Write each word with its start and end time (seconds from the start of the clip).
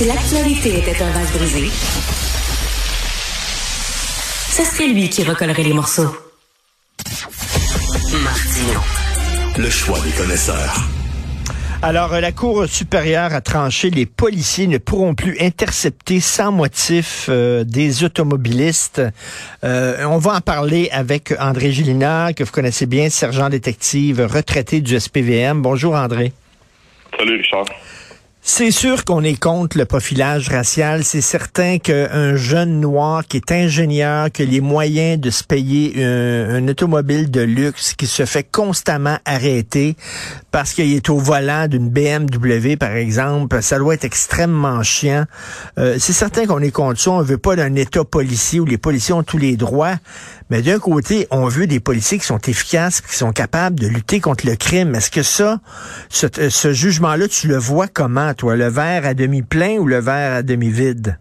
Si 0.00 0.06
l'actualité 0.06 0.78
était 0.78 1.02
un 1.02 1.10
vase 1.10 1.30
brisé, 1.30 1.66
ce 4.48 4.64
serait 4.64 4.88
lui 4.88 5.10
qui 5.10 5.22
recollerait 5.24 5.62
les 5.62 5.74
morceaux. 5.74 6.16
Martino. 8.24 8.80
Le 9.58 9.68
choix 9.68 9.98
des 10.00 10.12
connaisseurs. 10.12 10.74
Alors, 11.82 12.14
euh, 12.14 12.20
la 12.20 12.32
Cour 12.32 12.64
supérieure 12.66 13.34
a 13.34 13.42
tranché, 13.42 13.90
les 13.90 14.06
policiers 14.06 14.68
ne 14.68 14.78
pourront 14.78 15.14
plus 15.14 15.38
intercepter 15.38 16.20
sans 16.20 16.50
motif 16.50 17.26
euh, 17.28 17.64
des 17.64 18.02
automobilistes. 18.02 19.02
Euh, 19.64 20.02
on 20.06 20.16
va 20.16 20.32
en 20.32 20.40
parler 20.40 20.88
avec 20.92 21.34
André 21.38 21.72
Gilina, 21.72 22.32
que 22.32 22.42
vous 22.42 22.52
connaissez 22.52 22.86
bien, 22.86 23.10
sergent 23.10 23.50
détective 23.50 24.26
retraité 24.32 24.80
du 24.80 24.98
SPVM. 24.98 25.60
Bonjour 25.60 25.94
André. 25.94 26.32
Salut 27.18 27.36
Richard. 27.36 27.66
C'est 28.42 28.70
sûr 28.70 29.04
qu'on 29.04 29.22
est 29.22 29.38
contre 29.38 29.76
le 29.76 29.84
profilage 29.84 30.48
racial. 30.48 31.04
C'est 31.04 31.20
certain 31.20 31.78
qu'un 31.78 32.36
jeune 32.36 32.80
noir 32.80 33.26
qui 33.26 33.36
est 33.36 33.52
ingénieur, 33.52 34.32
qui 34.32 34.42
a 34.42 34.44
les 34.46 34.62
moyens 34.62 35.20
de 35.20 35.28
se 35.28 35.44
payer 35.44 36.02
un, 36.02 36.66
automobile 36.66 37.30
de 37.30 37.42
luxe, 37.42 37.92
qui 37.92 38.06
se 38.06 38.24
fait 38.24 38.44
constamment 38.50 39.18
arrêter 39.26 39.94
parce 40.52 40.72
qu'il 40.72 40.92
est 40.92 41.10
au 41.10 41.18
volant 41.18 41.68
d'une 41.68 41.90
BMW, 41.90 42.76
par 42.76 42.92
exemple, 42.92 43.62
ça 43.62 43.78
doit 43.78 43.94
être 43.94 44.04
extrêmement 44.04 44.82
chiant. 44.82 45.26
Euh, 45.78 45.96
c'est 45.98 46.14
certain 46.14 46.46
qu'on 46.46 46.60
est 46.60 46.70
contre 46.70 46.98
ça. 46.98 47.10
On 47.10 47.22
veut 47.22 47.38
pas 47.38 47.56
d'un 47.56 47.74
État 47.74 48.04
policier 48.04 48.58
où 48.58 48.64
les 48.64 48.78
policiers 48.78 49.14
ont 49.14 49.22
tous 49.22 49.38
les 49.38 49.56
droits. 49.56 49.96
Mais 50.50 50.62
d'un 50.62 50.78
côté, 50.78 51.26
on 51.30 51.46
veut 51.46 51.66
des 51.66 51.80
policiers 51.80 52.18
qui 52.18 52.24
sont 52.24 52.38
efficaces, 52.38 53.00
qui 53.00 53.14
sont 53.14 53.32
capables 53.32 53.78
de 53.78 53.86
lutter 53.86 54.20
contre 54.20 54.46
le 54.46 54.56
crime. 54.56 54.94
Est-ce 54.94 55.10
que 55.10 55.22
ça, 55.22 55.58
ce, 56.08 56.26
ce 56.50 56.72
jugement-là, 56.72 57.28
tu 57.28 57.46
le 57.46 57.56
vois 57.56 57.86
comment, 57.86 58.34
toi? 58.34 58.56
Le 58.56 58.68
verre 58.68 59.06
à 59.06 59.14
demi 59.14 59.42
plein 59.42 59.78
ou 59.78 59.86
le 59.86 60.00
verre 60.00 60.32
à 60.32 60.42
demi 60.42 60.70
vide? 60.70 61.18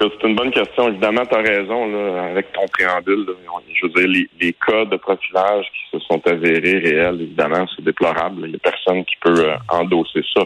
C'est 0.00 0.28
une 0.28 0.36
bonne 0.36 0.52
question. 0.52 0.88
Évidemment, 0.88 1.26
tu 1.26 1.34
as 1.34 1.42
raison 1.42 2.22
avec 2.30 2.52
ton 2.52 2.66
préambule. 2.68 3.26
Je 3.74 3.86
veux 3.86 3.92
dire, 3.92 4.06
les, 4.06 4.28
les, 4.40 4.52
cas 4.52 4.84
de 4.84 4.96
profilage 4.96 5.66
qui 5.72 5.98
se 5.98 6.04
sont 6.04 6.20
avérés 6.26 6.78
réels, 6.78 7.20
évidemment, 7.20 7.66
c'est 7.74 7.84
déplorable. 7.84 8.42
Il 8.44 8.50
n'y 8.50 8.56
a 8.56 8.58
personne 8.58 9.04
qui 9.04 9.16
peut 9.20 9.44
euh, 9.44 9.56
endosser 9.68 10.22
ça. 10.36 10.44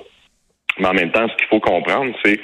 Mais 0.79 0.87
en 0.87 0.95
même 0.95 1.13
temps, 1.13 1.29
ce 1.29 1.37
qu'il 1.37 1.47
faut 1.49 1.61
comprendre, 1.61 2.15
c'est 2.25 2.41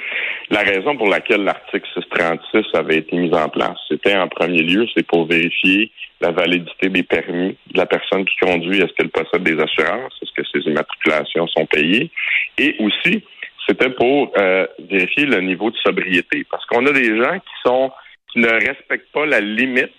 la 0.49 0.61
raison 0.61 0.95
pour 0.95 1.07
laquelle 1.07 1.43
l'article 1.43 1.87
636 1.93 2.65
avait 2.73 2.97
été 2.97 3.15
mis 3.15 3.33
en 3.33 3.49
place. 3.49 3.77
C'était 3.87 4.15
en 4.15 4.27
premier 4.27 4.61
lieu, 4.61 4.85
c'est 4.95 5.05
pour 5.05 5.25
vérifier 5.25 5.91
la 6.21 6.31
validité 6.31 6.89
des 6.89 7.03
permis 7.03 7.57
de 7.71 7.77
la 7.77 7.85
personne 7.85 8.25
qui 8.25 8.35
conduit. 8.37 8.79
Est-ce 8.79 8.93
qu'elle 8.93 9.09
possède 9.09 9.43
des 9.43 9.59
assurances? 9.59 10.13
Est-ce 10.21 10.31
que 10.33 10.47
ses 10.53 10.69
immatriculations 10.69 11.47
sont 11.47 11.65
payées? 11.65 12.11
Et 12.57 12.75
aussi, 12.79 13.23
c'était 13.67 13.89
pour 13.89 14.31
euh, 14.37 14.65
vérifier 14.89 15.25
le 15.25 15.41
niveau 15.41 15.71
de 15.71 15.77
sobriété. 15.77 16.45
Parce 16.49 16.65
qu'on 16.65 16.85
a 16.85 16.91
des 16.91 17.17
gens 17.17 17.35
qui 17.35 17.53
sont 17.63 17.91
qui 18.31 18.39
ne 18.39 18.49
respectent 18.49 19.11
pas 19.11 19.25
la 19.25 19.39
limite 19.39 19.93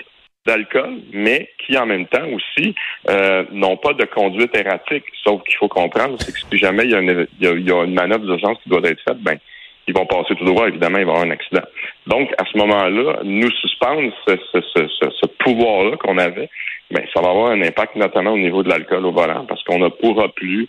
d'alcool, 0.47 1.01
mais 1.13 1.51
qui 1.59 1.77
en 1.77 1.87
même 1.87 2.07
temps 2.07 2.27
aussi 2.33 2.75
euh, 3.09 3.45
n'ont 3.53 3.77
pas 3.77 3.93
de 3.93 4.05
conduite 4.05 4.57
erratique. 4.57 5.05
Sauf 5.23 5.43
qu'il 5.45 5.57
faut 5.57 5.69
comprendre, 5.69 6.17
c'est 6.21 6.33
que 6.33 6.39
si 6.39 6.59
jamais 6.59 6.85
il 6.85 6.91
y 6.91 6.95
a 6.95 7.01
une, 7.01 7.27
il 7.41 7.69
y 7.69 7.73
a, 7.73 7.85
une 7.85 7.95
manœuvre 7.95 8.25
d'urgence 8.25 8.59
qui 8.63 8.69
doit 8.69 8.81
être 8.85 9.03
faite, 9.07 9.21
ben 9.21 9.39
ils 9.87 9.95
vont 9.95 10.07
passer 10.07 10.35
tout 10.37 10.45
droit, 10.45 10.69
évidemment, 10.69 10.99
il 10.99 11.05
va 11.05 11.13
y 11.13 11.15
avoir 11.15 11.27
un 11.27 11.31
accident. 11.33 11.63
Donc, 12.07 12.31
à 12.39 12.45
ce 12.45 12.57
moment-là, 12.59 13.21
nous 13.25 13.51
suspendre 13.51 14.13
ce, 14.27 14.37
ce, 14.53 14.61
ce, 14.61 15.11
ce 15.11 15.27
pouvoir-là 15.39 15.97
qu'on 15.97 16.17
avait, 16.19 16.49
ben, 16.91 17.05
ça 17.13 17.21
va 17.21 17.31
avoir 17.31 17.51
un 17.51 17.63
impact 17.63 17.97
notamment 17.97 18.33
au 18.33 18.39
niveau 18.39 18.63
de 18.63 18.69
l'alcool 18.69 19.05
au 19.05 19.13
volant, 19.13 19.47
parce 19.47 19.65
qu'on 19.65 19.79
ne 19.79 19.89
pourra 19.89 20.29
plus 20.29 20.69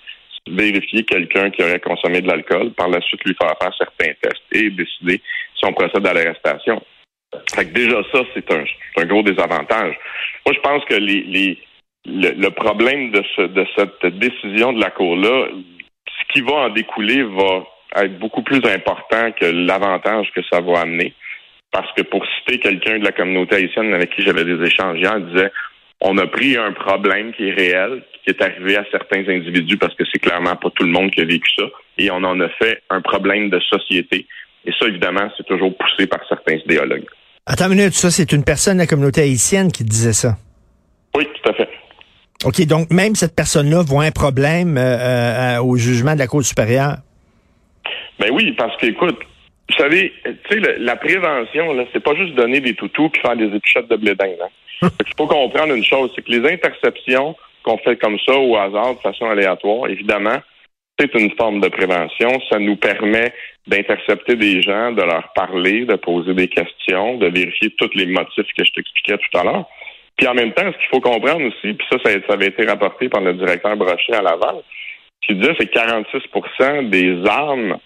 vérifier 0.50 1.04
quelqu'un 1.04 1.52
qui 1.52 1.62
aurait 1.62 1.80
consommé 1.80 2.22
de 2.22 2.28
l'alcool, 2.28 2.72
par 2.72 2.90
la 2.90 3.00
suite 3.02 3.24
lui 3.26 3.36
faire 3.40 3.56
faire 3.62 3.74
certains 3.78 4.14
tests 4.22 4.44
et 4.52 4.70
décider 4.72 5.22
si 5.56 5.66
on 5.66 5.74
procède 5.74 6.06
à 6.08 6.14
l'arrestation. 6.14 6.82
Fait 7.56 7.66
que 7.66 7.74
déjà 7.74 8.02
ça, 8.12 8.20
c'est 8.34 8.52
un, 8.52 9.06
gros 9.06 9.24
désavantage. 9.24 9.96
Moi, 10.46 10.56
je 10.56 10.60
pense 10.60 10.84
que 10.86 10.96
les, 10.96 11.58
le, 12.06 12.50
problème 12.50 13.12
de, 13.12 13.48
de 13.48 13.66
cette 13.76 14.06
décision 14.18 14.74
de 14.74 14.82
la 14.82 14.92
Cour-là, 14.92 15.48
ce 16.08 16.34
qui 16.34 16.42
va 16.42 16.54
en 16.54 16.70
découler 16.70 17.24
va 17.24 17.64
être 18.04 18.20
beaucoup 18.20 18.44
plus 18.44 18.62
important 18.66 19.32
que 19.34 19.46
l'avantage 19.46 20.32
que 20.34 20.42
ça 20.52 20.62
va 20.62 20.82
amener. 20.82 21.14
Parce 21.72 21.92
que 21.94 22.02
pour 22.02 22.26
citer 22.38 22.60
quelqu'un 22.60 23.00
de 23.00 23.06
la 23.06 23.12
communauté 23.12 23.56
haïtienne 23.56 23.94
avec 23.94 24.14
qui 24.14 24.24
j'avais 24.24 24.44
des 24.44 24.62
échanges 24.66 25.00
il 25.00 25.26
disait 25.34 25.52
on 26.02 26.18
a 26.18 26.28
pris 26.28 26.58
un 26.58 26.74
problème 26.74 27.32
qui 27.34 27.48
est 27.48 27.54
réel, 27.54 28.04
qui 28.24 28.32
est 28.32 28.42
arrivé 28.42 28.76
à 28.76 28.86
certains 28.92 29.28
individus 29.28 29.78
parce 29.78 29.94
que 29.96 30.04
c'est 30.12 30.20
clairement 30.20 30.56
pas 30.56 30.70
tout 30.72 30.84
le 30.84 30.90
monde 30.90 31.12
qui 31.12 31.22
a 31.22 31.26
vécu 31.26 31.50
ça, 31.56 31.66
et 31.98 32.10
on 32.10 32.24
en 32.24 32.40
a 32.42 32.50
fait 32.50 32.82
un 32.90 33.02
problème 33.02 33.50
de 33.50 33.60
société. 33.60 34.26
Et 34.66 34.72
ça, 34.80 34.88
évidemment, 34.88 35.30
c'est 35.38 35.46
toujours 35.46 35.76
poussé 35.78 36.08
par 36.08 36.20
certains 36.28 36.56
idéologues. 36.56 37.06
Attends 37.52 37.66
une 37.66 37.76
minute, 37.76 37.94
ça, 37.94 38.10
c'est 38.10 38.32
une 38.32 38.46
personne 38.46 38.76
de 38.76 38.80
la 38.80 38.88
communauté 38.88 39.24
haïtienne 39.24 39.74
qui 39.74 39.84
disait 39.84 40.14
ça. 40.14 40.38
Oui, 41.14 41.26
tout 41.26 41.50
à 41.50 41.54
fait. 41.54 41.68
OK, 42.46 42.66
donc 42.66 42.90
même 42.92 43.14
cette 43.16 43.36
personne-là 43.36 43.84
voit 43.86 44.06
un 44.06 44.12
problème 44.12 44.78
euh, 44.78 45.58
euh, 45.58 45.62
au 45.62 45.76
jugement 45.76 46.14
de 46.14 46.20
la 46.20 46.28
Cour 46.28 46.46
supérieure. 46.46 47.00
Ben 48.22 48.30
oui, 48.32 48.54
parce 48.54 48.78
qu'écoute, 48.78 49.20
vous 49.70 49.76
savez, 49.76 50.14
tu 50.24 50.64
sais, 50.64 50.78
la 50.80 50.96
prévention, 50.96 51.74
là, 51.74 51.84
c'est 51.92 52.00
pas 52.00 52.16
juste 52.16 52.36
donner 52.36 52.62
des 52.62 52.74
toutous 52.74 53.10
puis 53.10 53.22
faire 53.22 53.36
des 53.36 53.54
épichettes 53.54 53.90
de 53.90 53.98
blé 53.98 54.16
d'Inde. 54.16 54.38
Hein. 54.82 54.90
Il 55.06 55.14
faut 55.18 55.28
comprendre 55.28 55.74
une 55.74 55.84
chose, 55.84 56.10
c'est 56.16 56.22
que 56.22 56.32
les 56.32 56.50
interceptions 56.50 57.36
qu'on 57.64 57.78
fait 57.80 57.98
comme 57.98 58.18
ça 58.26 58.34
au 58.34 58.56
hasard, 58.56 58.96
de 58.96 59.02
façon 59.02 59.26
aléatoire, 59.26 59.90
évidemment, 59.90 60.38
c'est 61.02 61.20
une 61.20 61.32
forme 61.32 61.62
de 61.62 61.70
prévention. 61.70 62.30
Ça 62.50 62.60
nous 62.60 62.76
permet 62.76 63.34
d'intercepter 63.68 64.36
des 64.36 64.62
gens, 64.62 64.92
de 64.92 65.02
leur 65.02 65.32
parler, 65.34 65.86
de 65.86 65.96
poser 65.96 66.34
des 66.34 66.48
questions, 66.48 67.18
de 67.18 67.28
vérifier 67.28 67.72
tous 67.72 67.90
les 67.96 68.06
motifs 68.06 68.48
que 68.58 68.64
je 68.64 68.72
t'expliquais 68.72 69.18
tout 69.18 69.38
à 69.38 69.44
l'heure. 69.44 69.66
Puis 70.18 70.28
en 70.28 70.34
même 70.34 70.54
temps, 70.54 70.72
ce 70.72 70.78
qu'il 70.78 70.90
faut 70.92 71.00
comprendre 71.00 71.46
aussi, 71.46 71.74
puis 71.74 71.88
ça, 71.92 71.98
ça, 72.04 72.34
avait 72.34 72.48
été 72.48 72.66
rapporté 72.66 73.10
par 73.10 73.22
le 73.22 73.34
directeur 73.34 73.76
Brochet 73.76 74.14
à 74.14 74.22
Laval, 74.22 74.58
ce 75.22 75.28
qu'il 75.28 75.40
disait, 75.40 75.56
que 75.56 75.64
46% 75.64 76.90
des 76.90 77.28
armes 77.28 77.78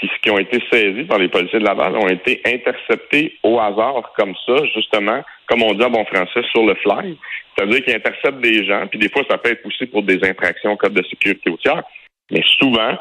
qui, 0.00 0.08
qui 0.22 0.30
ont 0.30 0.38
été 0.38 0.62
saisies 0.70 1.04
par 1.04 1.18
les 1.18 1.28
policiers 1.28 1.58
de 1.58 1.64
Laval 1.64 1.96
ont 1.96 2.08
été 2.08 2.40
interceptées 2.46 3.36
au 3.42 3.58
hasard 3.58 4.12
comme 4.16 4.34
ça, 4.46 4.56
justement, 4.74 5.22
comme 5.46 5.62
on 5.62 5.74
dit 5.74 5.84
en 5.84 5.90
bon 5.90 6.04
français, 6.06 6.42
sur 6.52 6.64
le 6.64 6.74
fly. 6.76 7.18
C'est-à-dire 7.56 7.84
qu'ils 7.84 7.96
interceptent 7.96 8.40
des 8.40 8.64
gens, 8.64 8.86
puis 8.86 8.98
des 8.98 9.10
fois, 9.10 9.22
ça 9.28 9.38
peut 9.38 9.50
être 9.50 9.64
aussi 9.66 9.86
pour 9.86 10.02
des 10.02 10.18
infractions 10.24 10.72
au 10.72 10.76
code 10.76 10.94
de 10.94 11.04
sécurité 11.04 11.50
routière. 11.50 11.82
Mais 12.30 12.42
souvent, 12.58 12.96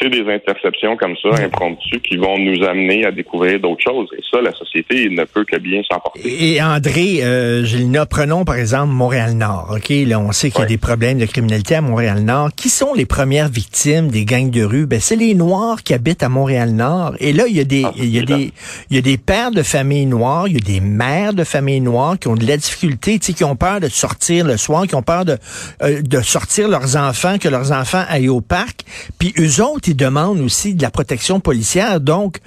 c'est 0.00 0.10
des 0.10 0.30
interceptions 0.30 0.96
comme 0.96 1.14
ça, 1.22 1.42
impromptues, 1.42 2.00
qui 2.00 2.16
vont 2.16 2.38
nous 2.38 2.62
amener 2.64 3.06
à 3.06 3.12
découvrir 3.12 3.60
d'autres 3.60 3.82
choses. 3.82 4.08
Et 4.16 4.22
ça, 4.30 4.42
la 4.42 4.52
société 4.52 5.08
ne 5.08 5.24
peut 5.24 5.44
que 5.44 5.56
bien 5.56 5.80
s'en 5.90 6.00
porter. 6.00 6.20
Et 6.24 6.62
André, 6.62 7.24
euh, 7.24 7.64
Gélina, 7.64 8.04
prenons 8.04 8.44
par 8.44 8.56
exemple 8.56 8.92
Montréal-Nord. 8.92 9.76
OK, 9.76 9.88
là, 10.06 10.20
on 10.20 10.32
sait 10.32 10.50
qu'il 10.50 10.60
y 10.60 10.64
a 10.64 10.66
des 10.66 10.76
problèmes 10.76 11.18
de 11.18 11.24
criminalité 11.24 11.76
à 11.76 11.80
Montréal-Nord. 11.80 12.50
Qui 12.54 12.68
sont 12.68 12.92
les 12.92 13.06
premières 13.06 13.48
victimes 13.48 14.08
des 14.08 14.24
gangs 14.24 14.50
de 14.50 14.62
rue? 14.62 14.86
Ben, 14.86 15.00
c'est 15.00 15.16
les 15.16 15.34
Noirs 15.34 15.82
qui 15.82 15.94
habitent 15.94 16.22
à 16.22 16.28
Montréal-Nord. 16.28 17.14
Et 17.20 17.32
là, 17.32 17.44
il 17.46 17.56
y 17.56 17.60
a 17.60 17.64
des, 17.64 17.84
ah, 17.84 17.92
il 17.96 18.14
y 18.14 18.18
a 18.18 18.22
des, 18.22 18.52
il 18.90 18.96
y 18.96 18.98
a 18.98 19.02
des 19.02 19.16
pères 19.16 19.50
de 19.50 19.62
familles 19.62 20.06
noires, 20.06 20.46
il 20.46 20.54
y 20.54 20.56
a 20.56 20.60
des 20.60 20.80
mères 20.80 21.32
de 21.32 21.44
familles 21.44 21.80
noires 21.80 22.18
qui 22.18 22.28
ont 22.28 22.34
de 22.34 22.46
la 22.46 22.56
difficulté, 22.56 23.18
qui 23.18 23.44
ont 23.44 23.56
peur 23.56 23.80
de 23.80 23.88
sortir 23.88 24.44
le 24.44 24.56
soir, 24.56 24.86
qui 24.86 24.94
ont 24.94 25.02
peur 25.02 25.24
de, 25.24 25.38
euh, 25.82 26.02
de 26.02 26.20
sortir 26.20 26.68
leurs 26.68 26.96
enfants, 26.96 27.38
que 27.38 27.48
leurs 27.48 27.72
enfants 27.72 28.04
aillent 28.08 28.28
au 28.28 28.40
parc. 28.40 28.80
Puis 29.18 29.32
eux 29.38 29.62
autres, 29.62 29.75
ils 29.86 29.96
demandent 29.96 30.40
aussi 30.40 30.74
de 30.74 30.82
la 30.82 30.90
protection 30.90 31.40
policière. 31.40 32.00
Donc, 32.00 32.38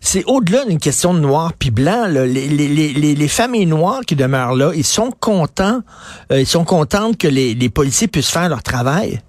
c'est 0.00 0.24
au-delà 0.26 0.64
d'une 0.64 0.78
question 0.78 1.14
de 1.14 1.20
noir 1.20 1.52
puis 1.58 1.70
blanc. 1.70 2.06
Là. 2.08 2.26
Les, 2.26 2.48
les, 2.48 2.68
les, 2.68 3.14
les, 3.14 3.28
familles 3.28 3.66
noires 3.66 4.00
qui 4.06 4.16
demeurent 4.16 4.54
là, 4.54 4.72
ils 4.74 4.84
sont 4.84 5.10
contents, 5.10 5.80
euh, 6.32 6.40
ils 6.40 6.46
sont 6.46 6.64
contentes 6.64 7.18
que 7.18 7.28
les, 7.28 7.54
les 7.54 7.68
policiers 7.68 8.08
puissent 8.08 8.32
faire 8.32 8.48
leur 8.48 8.62
travail. 8.62 9.20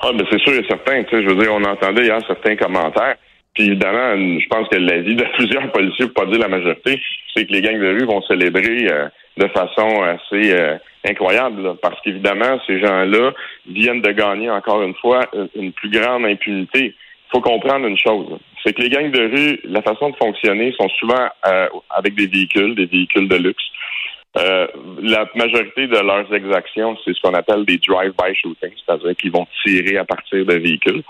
Ah, 0.00 0.10
ben 0.12 0.24
c'est 0.30 0.40
sûr 0.40 0.52
et 0.52 0.64
certain. 0.68 1.02
Tu 1.04 1.22
je 1.22 1.28
veux 1.28 1.36
dire, 1.36 1.52
on 1.52 1.64
entendait 1.64 2.04
hier 2.04 2.18
certains 2.26 2.56
commentaires. 2.56 3.16
Puis 3.54 3.66
évidemment, 3.66 4.16
je 4.16 4.46
pense 4.48 4.68
que 4.68 4.76
l'avis 4.76 5.14
de 5.14 5.24
plusieurs 5.36 5.70
policiers, 5.72 6.06
pour 6.06 6.24
pas 6.24 6.30
dire 6.30 6.40
la 6.40 6.48
majorité, 6.48 7.00
c'est 7.34 7.46
que 7.46 7.52
les 7.52 7.62
gangs 7.62 7.80
de 7.80 7.88
rue 7.88 8.06
vont 8.06 8.22
célébrer 8.22 8.88
euh, 8.90 9.08
de 9.36 9.48
façon 9.48 10.02
assez 10.02 10.52
euh, 10.52 10.76
incroyable, 11.04 11.62
là, 11.62 11.74
parce 11.80 12.00
qu'évidemment, 12.02 12.58
ces 12.66 12.78
gens-là 12.80 13.32
viennent 13.66 14.00
de 14.00 14.12
gagner 14.12 14.50
encore 14.50 14.82
une 14.82 14.94
fois 14.94 15.22
une 15.54 15.72
plus 15.72 15.90
grande 15.90 16.24
impunité. 16.24 16.94
Il 16.94 17.30
faut 17.32 17.40
comprendre 17.40 17.86
une 17.86 17.98
chose. 17.98 18.38
c'est 18.62 18.72
que 18.72 18.82
les 18.82 18.90
gangs 18.90 19.10
de 19.10 19.20
rue, 19.20 19.60
la 19.64 19.82
façon 19.82 20.10
de 20.10 20.16
fonctionner, 20.16 20.72
sont 20.78 20.88
souvent 21.00 21.28
euh, 21.46 21.68
avec 21.90 22.14
des 22.14 22.26
véhicules, 22.26 22.74
des 22.74 22.86
véhicules 22.86 23.28
de 23.28 23.36
luxe. 23.36 23.64
Euh, 24.36 24.66
la 25.00 25.28
majorité 25.36 25.86
de 25.86 25.96
leurs 25.96 26.32
exactions, 26.34 26.96
c'est 27.04 27.14
ce 27.14 27.20
qu'on 27.20 27.34
appelle 27.34 27.64
des 27.64 27.78
drive-by 27.78 28.34
shootings, 28.34 28.74
c'est-à-dire 28.84 29.14
qu'ils 29.16 29.30
vont 29.30 29.46
tirer 29.64 29.96
à 29.96 30.04
partir 30.04 30.44
de 30.44 30.54
véhicules. 30.54 31.02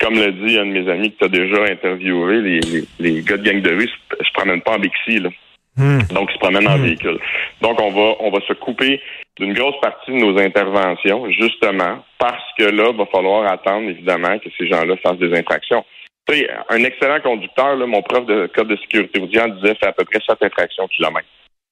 comme 0.00 0.14
le 0.14 0.32
dit 0.32 0.58
un 0.58 0.66
de 0.66 0.72
mes 0.72 0.90
amis 0.90 1.12
que 1.12 1.18
tu 1.18 1.24
as 1.24 1.28
déjà 1.28 1.64
interviewé, 1.64 2.40
les, 2.40 2.60
les, 2.98 3.22
gars 3.22 3.36
de 3.36 3.42
gang 3.42 3.60
de 3.60 3.74
rue 3.74 3.88
se, 3.88 4.24
se 4.24 4.32
promènent 4.32 4.62
pas 4.62 4.76
en 4.76 4.78
Bixi, 4.78 5.18
là. 5.18 5.30
Hmm. 5.76 6.00
Donc, 6.10 6.30
ils 6.30 6.34
se 6.34 6.38
promènent 6.38 6.68
en 6.68 6.78
hmm. 6.78 6.82
véhicule. 6.82 7.18
Donc, 7.60 7.80
on 7.80 7.90
va, 7.90 8.16
on 8.20 8.30
va 8.30 8.40
se 8.46 8.52
couper 8.54 9.00
d'une 9.38 9.52
grosse 9.52 9.78
partie 9.80 10.10
de 10.10 10.16
nos 10.16 10.38
interventions, 10.38 11.30
justement, 11.30 12.02
parce 12.18 12.44
que 12.58 12.64
là, 12.64 12.90
il 12.90 12.96
va 12.96 13.06
falloir 13.06 13.50
attendre, 13.50 13.90
évidemment, 13.90 14.38
que 14.38 14.48
ces 14.56 14.66
gens-là 14.66 14.96
fassent 14.96 15.18
des 15.18 15.34
infractions. 15.36 15.84
Tu 16.26 16.34
sais, 16.34 16.50
un 16.70 16.82
excellent 16.82 17.20
conducteur, 17.20 17.76
là, 17.76 17.86
mon 17.86 18.02
prof 18.02 18.24
de 18.26 18.50
code 18.54 18.68
de 18.68 18.76
sécurité 18.76 19.20
routière 19.20 19.48
disait 19.48 19.74
fait 19.74 19.86
à 19.86 19.92
peu 19.92 20.04
près 20.04 20.20
7 20.26 20.38
infractions 20.42 20.84
au 20.84 20.88
kilomètre. 20.88 21.28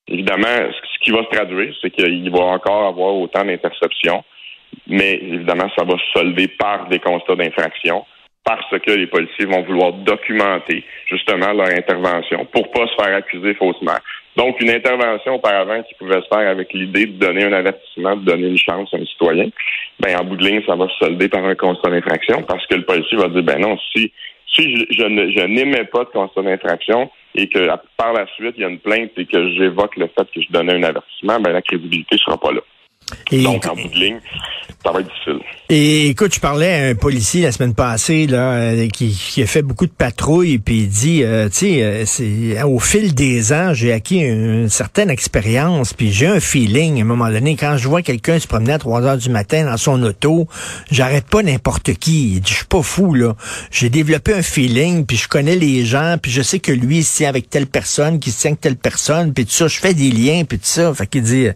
Évidemment, 0.06 0.70
ce 0.70 1.04
qui 1.04 1.10
va 1.10 1.24
se 1.24 1.30
traduire, 1.30 1.74
c'est 1.80 1.90
qu'il 1.90 2.30
va 2.30 2.44
encore 2.44 2.86
avoir 2.86 3.14
autant 3.14 3.44
d'interceptions, 3.44 4.22
mais 4.86 5.14
évidemment, 5.14 5.70
ça 5.76 5.84
va 5.84 5.94
se 5.94 6.18
solder 6.18 6.48
par 6.48 6.88
des 6.88 6.98
constats 6.98 7.36
d'infraction 7.36 8.04
parce 8.44 8.78
que 8.78 8.90
les 8.90 9.06
policiers 9.06 9.46
vont 9.46 9.62
vouloir 9.62 9.92
documenter 9.92 10.84
justement 11.06 11.52
leur 11.52 11.68
intervention 11.68 12.44
pour 12.46 12.70
pas 12.70 12.86
se 12.86 12.94
faire 13.02 13.16
accuser 13.16 13.54
faussement. 13.54 13.96
Donc, 14.36 14.60
une 14.60 14.70
intervention 14.70 15.36
auparavant 15.36 15.82
qui 15.82 15.94
pouvait 15.94 16.20
se 16.20 16.28
faire 16.28 16.48
avec 16.48 16.72
l'idée 16.72 17.06
de 17.06 17.18
donner 17.18 17.44
un 17.44 17.52
avertissement, 17.52 18.16
de 18.16 18.24
donner 18.24 18.48
une 18.48 18.58
chance 18.58 18.92
à 18.92 18.96
un 18.96 19.04
citoyen, 19.04 19.48
ben 20.00 20.16
en 20.18 20.24
bout 20.24 20.36
de 20.36 20.44
ligne, 20.44 20.62
ça 20.66 20.74
va 20.74 20.88
se 20.88 21.06
solder 21.06 21.28
par 21.28 21.44
un 21.44 21.54
constat 21.54 21.90
d'infraction 21.90 22.42
parce 22.42 22.66
que 22.66 22.74
le 22.74 22.84
policier 22.84 23.16
va 23.16 23.28
dire 23.28 23.42
ben 23.42 23.60
non, 23.60 23.78
si 23.92 24.12
si 24.52 24.76
je, 24.76 24.84
je 24.90 25.46
n'émets 25.46 25.84
pas 25.84 26.04
de 26.04 26.10
constat 26.10 26.42
d'infraction 26.42 27.10
et 27.34 27.48
que 27.48 27.66
par 27.96 28.12
la 28.12 28.26
suite 28.34 28.54
il 28.56 28.62
y 28.62 28.64
a 28.64 28.68
une 28.68 28.78
plainte 28.78 29.10
et 29.16 29.26
que 29.26 29.50
j'évoque 29.52 29.96
le 29.96 30.06
fait 30.06 30.28
que 30.32 30.40
je 30.40 30.50
donnais 30.50 30.74
un 30.74 30.82
avertissement, 30.82 31.40
ben 31.40 31.52
la 31.52 31.62
crédibilité 31.62 32.16
sera 32.18 32.38
pas 32.38 32.52
là. 32.52 32.60
Donc, 33.32 33.66
en 33.66 33.74
bout 33.74 33.88
de 33.88 33.94
ligne, 33.94 34.20
ça 34.84 34.92
va 34.92 35.00
être 35.00 35.08
difficile. 35.08 35.40
Et 35.70 36.08
écoute, 36.08 36.34
je 36.34 36.40
parlais 36.40 36.74
à 36.74 36.88
un 36.88 36.94
policier 36.94 37.40
la 37.40 37.50
semaine 37.50 37.72
passée 37.72 38.26
là, 38.26 38.52
euh, 38.52 38.88
qui, 38.88 39.12
qui 39.12 39.42
a 39.42 39.46
fait 39.46 39.62
beaucoup 39.62 39.86
de 39.86 39.92
patrouilles, 39.92 40.58
puis 40.58 40.80
il 40.80 40.88
dit, 40.88 41.22
euh, 41.24 41.48
tu 41.48 41.54
sais, 41.54 41.82
euh, 41.82 42.04
c'est 42.04 42.62
au 42.64 42.78
fil 42.78 43.14
des 43.14 43.54
ans, 43.54 43.72
j'ai 43.72 43.94
acquis 43.94 44.18
une, 44.18 44.68
certaine 44.68 45.08
expérience, 45.08 45.94
puis 45.94 46.12
j'ai 46.12 46.26
un 46.26 46.38
feeling. 46.38 46.98
À 46.98 47.00
un 47.00 47.04
moment 47.04 47.30
donné, 47.30 47.56
quand 47.56 47.78
je 47.78 47.88
vois 47.88 48.02
quelqu'un 48.02 48.38
se 48.38 48.46
promener 48.46 48.74
à 48.74 48.78
3 48.78 49.02
heures 49.04 49.16
du 49.16 49.30
matin 49.30 49.64
dans 49.64 49.78
son 49.78 50.02
auto, 50.02 50.46
j'arrête 50.90 51.24
pas 51.24 51.42
n'importe 51.42 51.94
qui. 51.94 52.34
Il 52.34 52.40
dit, 52.40 52.52
je 52.52 52.56
suis 52.58 52.66
pas 52.66 52.82
fou 52.82 53.14
là. 53.14 53.34
J'ai 53.70 53.88
développé 53.88 54.34
un 54.34 54.42
feeling, 54.42 55.06
puis 55.06 55.16
je 55.16 55.28
connais 55.28 55.56
les 55.56 55.86
gens, 55.86 56.16
puis 56.20 56.30
je 56.30 56.42
sais 56.42 56.58
que 56.58 56.72
lui 56.72 56.98
il 56.98 57.04
se 57.04 57.16
tient 57.16 57.30
avec 57.30 57.48
telle 57.48 57.66
personne, 57.66 58.20
qui 58.20 58.32
se 58.32 58.42
tient 58.42 58.50
avec 58.50 58.60
telle 58.60 58.76
personne, 58.76 59.32
puis 59.32 59.46
tout 59.46 59.52
ça, 59.52 59.66
je 59.66 59.80
fais 59.80 59.94
des 59.94 60.10
liens, 60.10 60.44
puis 60.44 60.58
tout 60.58 60.66
ça. 60.66 60.92
Fait 60.92 61.06
qu'il 61.06 61.22
dit, 61.22 61.48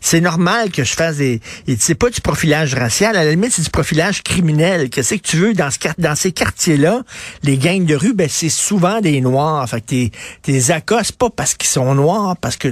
c'est 0.00 0.22
normal 0.22 0.70
que 0.70 0.82
je 0.82 0.96
des, 1.08 1.40
c'est 1.78 1.98
pas 1.98 2.10
du 2.10 2.20
profilage 2.20 2.74
racial, 2.74 3.16
à 3.16 3.24
la 3.24 3.30
limite 3.30 3.52
c'est 3.52 3.62
du 3.62 3.70
profilage 3.70 4.22
criminel. 4.22 4.90
Qu'est-ce 4.90 5.14
que 5.14 5.20
tu 5.20 5.36
veux 5.36 5.54
dans 5.54 5.70
ce 5.70 5.78
dans 5.98 6.14
ces 6.14 6.32
quartiers-là, 6.32 7.00
les 7.42 7.56
gangs 7.56 7.86
de 7.86 7.94
rue, 7.94 8.14
ben 8.14 8.28
c'est 8.28 8.50
souvent 8.50 9.00
des 9.00 9.20
noirs. 9.20 9.68
Fait 9.68 9.80
que 9.80 9.86
t'es 9.86 10.10
t'es 10.42 10.72
accostes 10.72 11.18
pas 11.18 11.30
parce 11.34 11.54
qu'ils 11.54 11.68
sont 11.68 11.94
noirs, 11.94 12.36
parce 12.40 12.56
que 12.56 12.68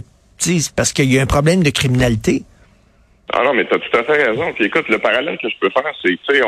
parce 0.77 0.93
qu'il 0.93 1.13
y 1.13 1.19
a 1.19 1.23
un 1.23 1.27
problème 1.27 1.63
de 1.63 1.71
criminalité. 1.71 2.43
Ah 3.33 3.43
non, 3.45 3.55
mais 3.55 3.67
tu 3.67 3.75
as 3.75 3.79
tout 3.79 3.97
à 3.97 4.05
fait 4.05 4.25
raison. 4.25 4.53
Puis 4.55 4.67
écoute, 4.67 4.89
le 4.89 4.99
parallèle 4.99 5.37
que 5.39 5.49
je 5.49 5.57
peux 5.61 5.71
faire, 5.71 5.93
c'est, 6.03 6.09
tu 6.09 6.35
sais, 6.35 6.43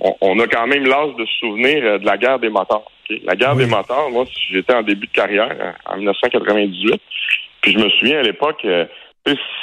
on, 0.00 0.16
on, 0.20 0.38
a 0.40 0.46
quand 0.48 0.66
même 0.66 0.84
l'âge 0.84 1.14
de 1.16 1.24
se 1.24 1.32
souvenir 1.38 1.84
euh, 1.84 1.98
de 1.98 2.06
la 2.06 2.16
guerre 2.16 2.38
des 2.38 2.48
motards. 2.48 2.90
La 3.24 3.36
guerre 3.36 3.54
des 3.54 3.66
motards, 3.66 4.10
moi, 4.10 4.24
j'étais 4.50 4.74
en 4.74 4.82
début 4.82 5.06
de 5.06 5.12
carrière, 5.12 5.76
en 5.86 5.96
1998, 5.96 7.00
puis 7.60 7.72
je 7.72 7.78
me 7.78 7.88
souviens 7.90 8.18
à 8.18 8.22
l'époque, 8.22 8.64
euh, 8.64 8.84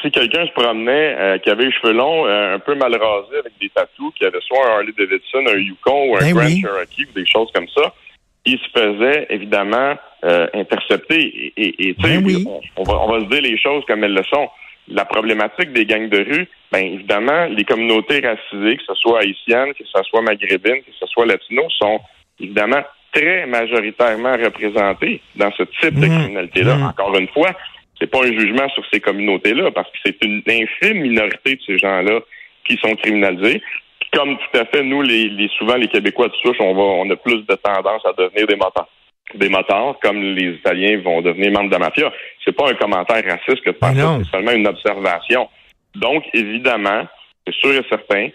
si 0.01 0.11
quelqu'un 0.11 0.45
se 0.45 0.51
promenait, 0.51 1.15
euh, 1.17 1.37
qui 1.37 1.49
avait 1.49 1.65
les 1.65 1.71
cheveux 1.71 1.93
longs, 1.93 2.25
euh, 2.25 2.55
un 2.55 2.59
peu 2.59 2.75
mal 2.75 2.93
rasés, 2.95 3.39
avec 3.39 3.53
des 3.61 3.69
tatous, 3.69 4.13
qui 4.15 4.25
avait 4.25 4.41
soit 4.41 4.67
un 4.67 4.71
Harley 4.73 4.93
Davidson, 4.97 5.45
un 5.47 5.57
Yukon 5.57 6.09
ou 6.09 6.17
un 6.17 6.19
ben 6.19 6.33
Grand 6.33 6.49
Cherokee 6.49 7.05
ou 7.09 7.19
des 7.19 7.25
choses 7.25 7.49
comme 7.53 7.67
ça, 7.69 7.93
il 8.45 8.59
se 8.59 8.69
faisait 8.77 9.27
évidemment 9.29 9.95
euh, 10.25 10.47
intercepter. 10.53 11.53
Et, 11.55 11.95
tu 11.95 12.07
sais, 12.07 12.17
ben 12.19 12.45
on, 12.75 12.83
va, 12.83 12.99
on 13.01 13.07
va 13.07 13.19
se 13.21 13.25
dire 13.25 13.41
les 13.41 13.57
choses 13.57 13.83
comme 13.85 14.03
elles 14.03 14.13
le 14.13 14.23
sont. 14.23 14.49
La 14.89 15.05
problématique 15.05 15.71
des 15.71 15.85
gangs 15.85 16.09
de 16.09 16.17
rue, 16.17 16.47
bien 16.71 16.81
évidemment, 16.81 17.45
les 17.45 17.63
communautés 17.63 18.19
racisées, 18.19 18.75
que 18.75 18.83
ce 18.85 18.95
soit 18.95 19.21
haïtiennes, 19.21 19.73
que 19.73 19.85
ce 19.85 20.03
soit 20.03 20.21
maghrébines, 20.21 20.81
que 20.81 20.91
ce 20.99 21.05
soit 21.07 21.25
latinos, 21.25 21.73
sont 21.79 22.01
évidemment 22.37 22.83
très 23.13 23.45
majoritairement 23.45 24.33
représentées 24.33 25.21
dans 25.37 25.51
ce 25.53 25.63
type 25.79 25.99
de 25.99 26.07
mmh. 26.07 26.19
criminalité-là. 26.19 26.75
Mmh. 26.75 26.83
Encore 26.83 27.17
une 27.17 27.29
fois, 27.29 27.51
c'est 28.03 28.11
pas 28.11 28.19
un 28.19 28.37
jugement 28.37 28.67
sur 28.69 28.83
ces 28.91 28.99
communautés-là, 28.99 29.71
parce 29.71 29.89
que 29.89 29.97
c'est 30.05 30.25
une 30.25 30.43
infime 30.45 31.01
minorité 31.01 31.55
de 31.55 31.61
ces 31.65 31.77
gens-là 31.77 32.19
qui 32.65 32.77
sont 32.77 32.95
criminalisés. 32.95 33.61
Comme 34.11 34.37
tout 34.37 34.59
à 34.59 34.65
fait, 34.65 34.83
nous, 34.83 35.01
les, 35.01 35.49
souvent 35.57 35.75
les 35.75 35.87
Québécois 35.87 36.27
de 36.27 36.33
souche, 36.33 36.57
on 36.59 36.73
va, 36.73 36.81
on 36.81 37.09
a 37.09 37.15
plus 37.15 37.45
de 37.45 37.55
tendance 37.55 38.05
à 38.05 38.11
devenir 38.11 38.45
des 38.45 38.57
motards. 38.57 38.89
Des 39.35 39.47
motards, 39.47 39.95
comme 40.03 40.21
les 40.21 40.55
Italiens 40.55 40.99
vont 41.01 41.21
devenir 41.21 41.51
membres 41.51 41.69
de 41.69 41.75
la 41.75 41.79
mafia. 41.79 42.11
C'est 42.43 42.51
pas 42.51 42.69
un 42.69 42.73
commentaire 42.73 43.23
raciste 43.23 43.63
que 43.63 43.69
de 43.69 44.23
c'est 44.23 44.31
seulement 44.31 44.51
une 44.51 44.67
observation. 44.67 45.49
Donc, 45.95 46.25
évidemment, 46.33 47.07
c'est 47.47 47.55
sûr 47.55 47.71
et 47.71 47.85
certain, 47.89 48.29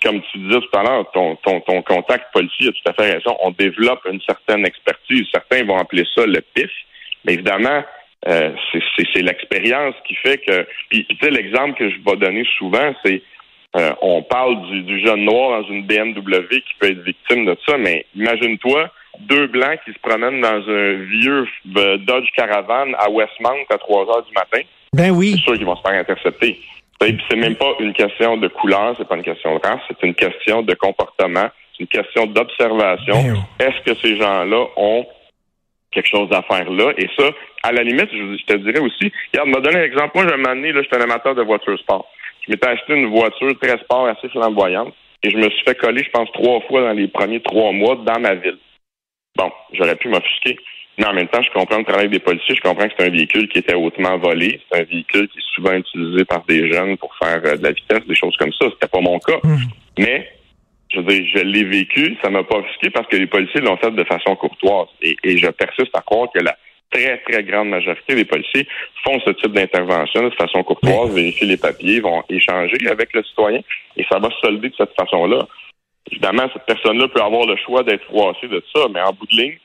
comme 0.00 0.22
tu 0.30 0.38
disais 0.38 0.60
tout 0.60 0.78
à 0.78 0.82
l'heure, 0.84 1.10
ton, 1.12 1.34
ton, 1.36 1.60
ton 1.60 1.82
contact 1.82 2.32
policier 2.32 2.68
a 2.68 2.72
tout 2.72 2.90
à 2.90 2.92
fait 2.92 3.14
raison. 3.14 3.36
On 3.42 3.50
développe 3.50 4.00
une 4.10 4.20
certaine 4.20 4.64
expertise. 4.64 5.26
Certains 5.32 5.64
vont 5.64 5.78
appeler 5.78 6.04
ça 6.14 6.24
le 6.24 6.40
pif. 6.54 6.70
Mais 7.24 7.34
évidemment, 7.34 7.82
euh, 8.26 8.50
c'est 8.96 9.22
l'expérience 9.22 9.94
qui 10.06 10.14
fait 10.16 10.38
que. 10.38 10.66
Puis, 10.90 11.06
tu 11.06 11.16
sais, 11.22 11.30
l'exemple 11.30 11.78
que 11.78 11.88
je 11.88 11.96
vais 12.04 12.16
donner 12.16 12.44
souvent, 12.58 12.94
c'est 13.04 13.22
euh, 13.76 13.92
on 14.00 14.22
parle 14.22 14.60
du, 14.68 14.82
du, 14.82 15.04
jeune 15.04 15.24
noir 15.24 15.62
dans 15.62 15.68
une 15.68 15.86
BMW 15.86 16.48
qui 16.50 16.74
peut 16.80 16.90
être 16.90 17.02
victime 17.02 17.44
de 17.44 17.56
ça, 17.66 17.76
mais 17.76 18.06
imagine-toi 18.16 18.90
deux 19.20 19.46
blancs 19.46 19.78
qui 19.84 19.92
se 19.92 19.98
promènent 20.00 20.40
dans 20.40 20.68
un 20.68 20.92
vieux 21.04 21.46
euh, 21.76 21.98
Dodge 21.98 22.28
Caravan 22.36 22.94
à 22.98 23.10
Westmount 23.10 23.64
à 23.70 23.78
3 23.78 24.08
heures 24.08 24.24
du 24.24 24.32
matin. 24.32 24.66
Ben 24.92 25.10
oui. 25.10 25.34
C'est 25.36 25.42
sûr 25.42 25.54
qu'ils 25.54 25.66
vont 25.66 25.76
se 25.76 25.82
faire 25.82 26.00
intercepter. 26.00 26.58
C'est 27.00 27.36
même 27.36 27.54
pas 27.54 27.74
une 27.78 27.92
question 27.92 28.36
de 28.36 28.48
couleur, 28.48 28.94
c'est 28.98 29.06
pas 29.06 29.16
une 29.16 29.22
question 29.22 29.54
de 29.54 29.60
race, 29.64 29.80
c'est 29.88 30.04
une 30.04 30.14
question 30.14 30.62
de 30.62 30.74
comportement, 30.74 31.48
c'est 31.72 31.82
une 31.84 31.86
question 31.86 32.26
d'observation. 32.26 33.22
Ben 33.58 33.68
Est-ce 33.68 33.84
que 33.84 33.96
ces 34.00 34.16
gens-là 34.16 34.64
ont 34.76 35.06
quelque 35.98 36.10
chose 36.10 36.28
à 36.32 36.42
faire 36.42 36.70
là. 36.70 36.92
Et 36.96 37.08
ça, 37.16 37.30
à 37.62 37.72
la 37.72 37.82
limite, 37.82 38.10
je, 38.12 38.44
te 38.44 38.56
dirais 38.58 38.80
aussi, 38.80 39.12
regarde, 39.32 39.48
me 39.48 39.60
donner 39.60 39.78
un 39.78 39.84
exemple. 39.84 40.12
Moi, 40.14 40.24
moment 40.24 40.54
donné, 40.54 40.72
là, 40.72 40.82
j'étais 40.82 40.96
un 40.96 41.02
amateur 41.02 41.34
de 41.34 41.42
voitures 41.42 41.78
sport. 41.78 42.06
Je 42.46 42.52
m'étais 42.52 42.68
acheté 42.68 42.94
une 42.94 43.06
voiture 43.06 43.58
très 43.60 43.78
sport, 43.78 44.06
assez 44.06 44.28
flamboyante, 44.28 44.94
et 45.22 45.30
je 45.30 45.36
me 45.36 45.50
suis 45.50 45.64
fait 45.66 45.74
coller, 45.74 46.04
je 46.04 46.10
pense, 46.10 46.30
trois 46.32 46.60
fois 46.62 46.82
dans 46.82 46.92
les 46.92 47.08
premiers 47.08 47.40
trois 47.40 47.72
mois 47.72 47.96
dans 47.96 48.20
ma 48.20 48.34
ville. 48.34 48.58
Bon, 49.36 49.50
j'aurais 49.72 49.96
pu 49.96 50.08
m'offusquer. 50.08 50.56
Mais 50.98 51.06
en 51.06 51.12
même 51.12 51.28
temps, 51.28 51.42
je 51.42 51.50
comprends 51.52 51.78
le 51.78 51.84
travail 51.84 52.08
des 52.08 52.18
policiers. 52.18 52.56
Je 52.56 52.60
comprends 52.60 52.88
que 52.88 52.94
c'est 52.98 53.06
un 53.06 53.10
véhicule 53.10 53.48
qui 53.48 53.58
était 53.58 53.74
hautement 53.74 54.18
volé. 54.18 54.60
C'est 54.68 54.80
un 54.80 54.84
véhicule 54.84 55.28
qui 55.28 55.38
est 55.38 55.54
souvent 55.54 55.72
utilisé 55.74 56.24
par 56.24 56.42
des 56.48 56.72
jeunes 56.72 56.96
pour 56.96 57.14
faire 57.22 57.40
euh, 57.44 57.56
de 57.56 57.62
la 57.62 57.70
vitesse, 57.70 58.04
des 58.08 58.16
choses 58.16 58.36
comme 58.36 58.52
ça. 58.52 58.66
C'était 58.70 58.88
pas 58.88 59.00
mon 59.00 59.16
cas. 59.20 59.38
Mmh. 59.44 59.56
Mais 60.00 60.28
je 60.90 61.00
veux 61.00 61.04
dire, 61.04 61.26
je 61.34 61.42
l'ai 61.42 61.64
vécu, 61.64 62.16
ça 62.22 62.30
m'a 62.30 62.42
pas 62.44 62.58
offusqué 62.58 62.90
parce 62.90 63.06
que 63.08 63.16
les 63.16 63.26
policiers 63.26 63.60
l'ont 63.60 63.76
fait 63.76 63.90
de 63.90 64.04
façon 64.04 64.34
courtoise. 64.36 64.88
Et, 65.02 65.36
je 65.36 65.48
persiste 65.50 65.94
à 65.94 66.00
croire 66.00 66.28
que 66.34 66.42
la 66.42 66.56
très, 66.90 67.18
très 67.18 67.42
grande 67.44 67.68
majorité 67.68 68.14
des 68.14 68.24
policiers 68.24 68.66
font 69.04 69.20
ce 69.20 69.30
type 69.30 69.52
d'intervention 69.52 70.22
de 70.22 70.34
façon 70.34 70.62
courtoise, 70.62 71.14
vérifient 71.14 71.46
les 71.46 71.58
papiers, 71.58 72.00
vont 72.00 72.22
échanger 72.30 72.88
avec 72.88 73.12
le 73.12 73.22
citoyen 73.22 73.60
et 73.96 74.04
ça 74.10 74.18
va 74.18 74.30
se 74.30 74.38
solder 74.42 74.70
de 74.70 74.74
cette 74.76 74.94
façon-là. 74.98 75.46
Évidemment, 76.10 76.48
cette 76.54 76.64
personne-là 76.64 77.08
peut 77.08 77.20
avoir 77.20 77.46
le 77.46 77.56
choix 77.56 77.82
d'être 77.82 78.04
froissée 78.04 78.48
de 78.48 78.64
ça, 78.74 78.86
mais 78.90 79.00
en 79.02 79.12
bout 79.12 79.26
de 79.26 79.36
ligne, 79.36 79.58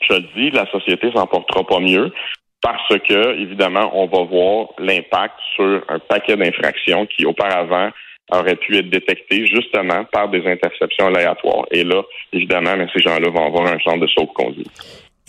je 0.00 0.14
le 0.14 0.24
dis, 0.34 0.50
la 0.50 0.66
société 0.66 1.12
s'en 1.12 1.26
portera 1.26 1.64
pas 1.64 1.78
mieux 1.78 2.12
parce 2.60 2.98
que, 3.08 3.40
évidemment, 3.40 3.90
on 3.94 4.06
va 4.06 4.24
voir 4.24 4.68
l'impact 4.78 5.34
sur 5.54 5.84
un 5.88 6.00
paquet 6.00 6.36
d'infractions 6.36 7.06
qui, 7.06 7.24
auparavant, 7.24 7.90
aurait 8.30 8.56
pu 8.56 8.76
être 8.76 8.90
détecté 8.90 9.46
justement 9.46 10.04
par 10.12 10.28
des 10.28 10.44
interceptions 10.46 11.06
aléatoires. 11.06 11.66
Et 11.70 11.84
là, 11.84 12.02
évidemment, 12.32 12.76
mais 12.76 12.86
ces 12.94 13.00
gens-là 13.00 13.30
vont 13.30 13.46
avoir 13.46 13.66
un 13.66 13.78
centre 13.80 14.00
de 14.00 14.06
sauve-conduite. 14.08 14.68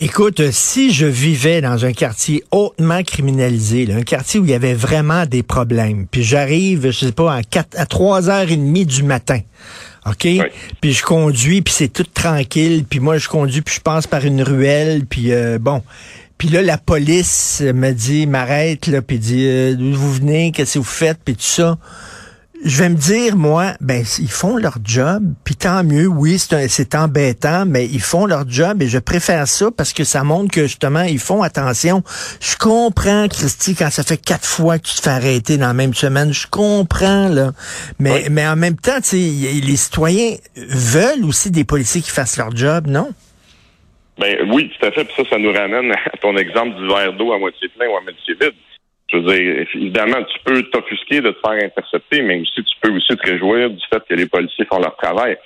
Écoute, 0.02 0.50
si 0.50 0.92
je 0.94 1.04
vivais 1.04 1.60
dans 1.60 1.84
un 1.84 1.92
quartier 1.92 2.42
hautement 2.52 3.02
criminalisé, 3.02 3.86
un 3.92 4.00
quartier 4.00 4.40
où 4.40 4.44
il 4.46 4.50
y 4.50 4.54
avait 4.54 4.72
vraiment 4.72 5.26
des 5.26 5.42
problèmes, 5.42 6.06
puis 6.10 6.22
j'arrive, 6.22 6.86
je 6.86 7.06
sais 7.06 7.12
pas, 7.12 7.34
à, 7.34 7.42
4, 7.42 7.78
à 7.78 7.84
3h30 7.84 8.86
du 8.86 9.02
matin, 9.02 9.40
OK? 10.06 10.26
Puis 10.80 10.92
je 10.94 11.02
conduis, 11.02 11.60
puis 11.60 11.74
c'est 11.74 11.92
tout 11.92 12.06
tranquille, 12.14 12.86
puis 12.88 12.98
moi 12.98 13.18
je 13.18 13.28
conduis, 13.28 13.60
puis 13.60 13.74
je 13.74 13.80
passe 13.82 14.06
par 14.06 14.24
une 14.24 14.42
ruelle, 14.42 15.04
puis 15.04 15.32
euh, 15.32 15.58
bon. 15.58 15.82
Puis 16.38 16.48
là, 16.48 16.62
la 16.62 16.78
police 16.78 17.60
me 17.60 17.92
dit, 17.92 18.26
m'arrête, 18.26 18.86
là, 18.86 19.02
puis 19.02 19.18
dit, 19.18 19.46
euh, 19.46 19.74
d'où 19.74 19.92
vous 19.92 20.14
venez, 20.14 20.50
qu'est-ce 20.52 20.74
que 20.74 20.78
vous 20.78 20.84
faites, 20.84 21.18
puis 21.22 21.34
tout 21.34 21.42
ça 21.42 21.76
je 22.64 22.82
vais 22.82 22.88
me 22.90 22.96
dire, 22.96 23.36
moi, 23.36 23.72
ben, 23.80 24.04
ils 24.18 24.30
font 24.30 24.56
leur 24.56 24.78
job, 24.84 25.22
puis 25.44 25.54
tant 25.54 25.82
mieux, 25.82 26.06
oui, 26.06 26.38
c'est 26.38 26.94
embêtant, 26.94 27.64
mais 27.66 27.86
ils 27.86 28.00
font 28.00 28.26
leur 28.26 28.48
job 28.48 28.82
et 28.82 28.88
je 28.88 28.98
préfère 28.98 29.48
ça 29.48 29.70
parce 29.74 29.92
que 29.92 30.04
ça 30.04 30.24
montre 30.24 30.52
que, 30.52 30.62
justement, 30.62 31.02
ils 31.02 31.18
font 31.18 31.42
attention. 31.42 32.02
Je 32.40 32.56
comprends, 32.56 33.28
Christy, 33.28 33.74
quand 33.74 33.90
ça 33.90 34.02
fait 34.02 34.20
quatre 34.20 34.44
fois 34.44 34.78
que 34.78 34.86
tu 34.86 34.96
te 34.96 35.02
fais 35.02 35.10
arrêter 35.10 35.56
dans 35.56 35.68
la 35.68 35.74
même 35.74 35.94
semaine, 35.94 36.32
je 36.32 36.46
comprends, 36.46 37.28
là. 37.28 37.52
Mais, 37.98 38.26
mais 38.30 38.46
en 38.46 38.56
même 38.56 38.76
temps, 38.76 38.98
les 39.12 39.76
citoyens 39.76 40.34
veulent 40.56 41.24
aussi 41.24 41.50
des 41.50 41.64
policiers 41.64 42.02
qui 42.02 42.10
fassent 42.10 42.36
leur 42.36 42.54
job, 42.54 42.86
non? 42.86 43.10
Ben 44.18 44.36
oui, 44.52 44.70
tout 44.78 44.86
à 44.86 44.90
fait. 44.90 45.04
Puis 45.04 45.14
ça, 45.16 45.30
ça 45.30 45.38
nous 45.38 45.52
ramène 45.52 45.92
à 45.92 46.16
ton 46.20 46.36
exemple 46.36 46.76
du 46.76 46.86
verre 46.86 47.14
d'eau 47.14 47.32
à 47.32 47.38
moitié 47.38 47.68
plein 47.68 47.86
ou 47.88 47.96
à 47.96 48.02
moitié 48.02 48.34
vide. 48.38 48.52
Je 49.10 49.16
veux 49.16 49.22
dire, 49.22 49.66
évidemment, 49.74 50.22
tu 50.22 50.38
peux 50.44 50.62
t'offusquer 50.64 51.20
de 51.20 51.30
te 51.30 51.40
faire 51.40 51.64
intercepter, 51.64 52.22
mais 52.22 52.40
aussi 52.40 52.62
tu 52.62 52.76
peux 52.80 52.92
aussi 52.92 53.16
te 53.16 53.30
réjouir 53.30 53.70
du 53.70 53.84
fait 53.92 54.02
que 54.08 54.14
les 54.14 54.26
policiers 54.26 54.64
font 54.66 54.78
leur 54.78 54.96
travail. 54.96 55.36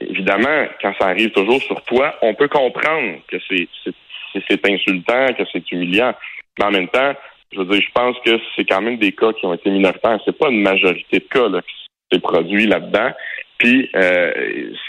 Évidemment, 0.00 0.66
quand 0.82 0.92
ça 0.98 1.08
arrive 1.08 1.30
toujours 1.30 1.62
sur 1.62 1.80
toi, 1.82 2.16
on 2.22 2.34
peut 2.34 2.48
comprendre 2.48 3.18
que 3.28 3.36
c'est 3.48 4.66
insultant, 4.70 5.32
que 5.34 5.44
c'est 5.52 5.70
humiliant. 5.70 6.14
Mais 6.58 6.64
en 6.64 6.70
même 6.70 6.88
temps, 6.88 7.14
je 7.52 7.58
veux 7.60 7.66
dire, 7.66 7.80
je 7.80 7.92
pense 7.94 8.16
que 8.24 8.38
c'est 8.54 8.64
quand 8.64 8.82
même 8.82 8.98
des 8.98 9.12
cas 9.12 9.32
qui 9.32 9.46
ont 9.46 9.54
été 9.54 9.70
minoritaires. 9.70 10.18
C'est 10.24 10.36
pas 10.36 10.50
une 10.50 10.62
majorité 10.62 11.20
de 11.20 11.24
cas 11.24 11.48
là, 11.48 11.62
qui 11.62 11.76
s'est 12.12 12.20
produit 12.20 12.66
là-dedans. 12.66 13.12
Puis, 13.58 13.88
euh, 13.94 14.32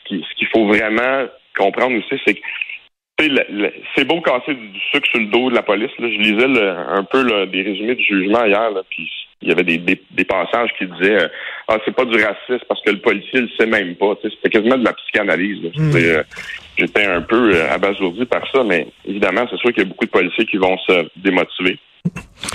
ce 0.10 0.36
qu'il 0.36 0.48
faut 0.48 0.68
vraiment 0.68 1.28
comprendre 1.56 1.98
aussi, 1.98 2.22
c'est 2.26 2.34
que 2.34 2.42
c'est 3.96 4.06
beau 4.06 4.22
casser 4.22 4.54
du 4.54 4.80
sucre 4.92 5.08
sur 5.10 5.20
le 5.20 5.28
dos 5.28 5.50
de 5.50 5.56
la 5.56 5.64
police. 5.64 5.92
Là. 6.00 6.08
Je 6.10 6.20
lisais 6.20 6.70
un 6.90 7.04
peu 7.04 7.48
des 7.48 7.62
résumés 7.64 7.96
du 7.96 8.04
jugement 8.04 8.46
hier, 8.46 8.72
là, 8.72 8.82
puis 8.90 9.10
il 9.42 9.50
y 9.50 9.52
avait 9.52 9.64
des, 9.64 9.78
des, 9.78 10.26
passages 10.26 10.70
qui 10.78 10.86
disaient 10.86 11.24
euh, 11.24 11.28
Ah, 11.68 11.78
c'est 11.86 11.96
pas 11.96 12.06
du 12.06 12.16
racisme 12.24 12.66
parce 12.68 12.82
que 12.82 12.92
le 12.92 13.00
policier 13.00 13.42
le 13.42 13.50
sait 13.58 13.68
même 13.68 13.96
pas. 13.96 14.14
C'était 14.22 14.50
quasiment 14.50 14.78
de 14.78 14.84
la 14.84 14.94
psychanalyse. 14.94 15.72
Hmm. 15.76 15.92
Euh, 15.96 16.24
j'étais 16.78 17.06
un 17.06 17.22
peu 17.22 17.54
euh, 17.54 17.72
abasourdi 17.72 18.26
par 18.26 18.50
ça, 18.52 18.64
mais 18.64 18.88
évidemment, 19.06 19.46
c'est 19.50 19.58
sûr 19.58 19.72
qu'il 19.72 19.84
y 19.84 19.86
a 19.86 19.90
beaucoup 19.90 20.06
de 20.06 20.12
policiers 20.12 20.46
qui 20.46 20.58
vont 20.58 20.78
se 20.80 21.08
démotiver. 21.18 21.78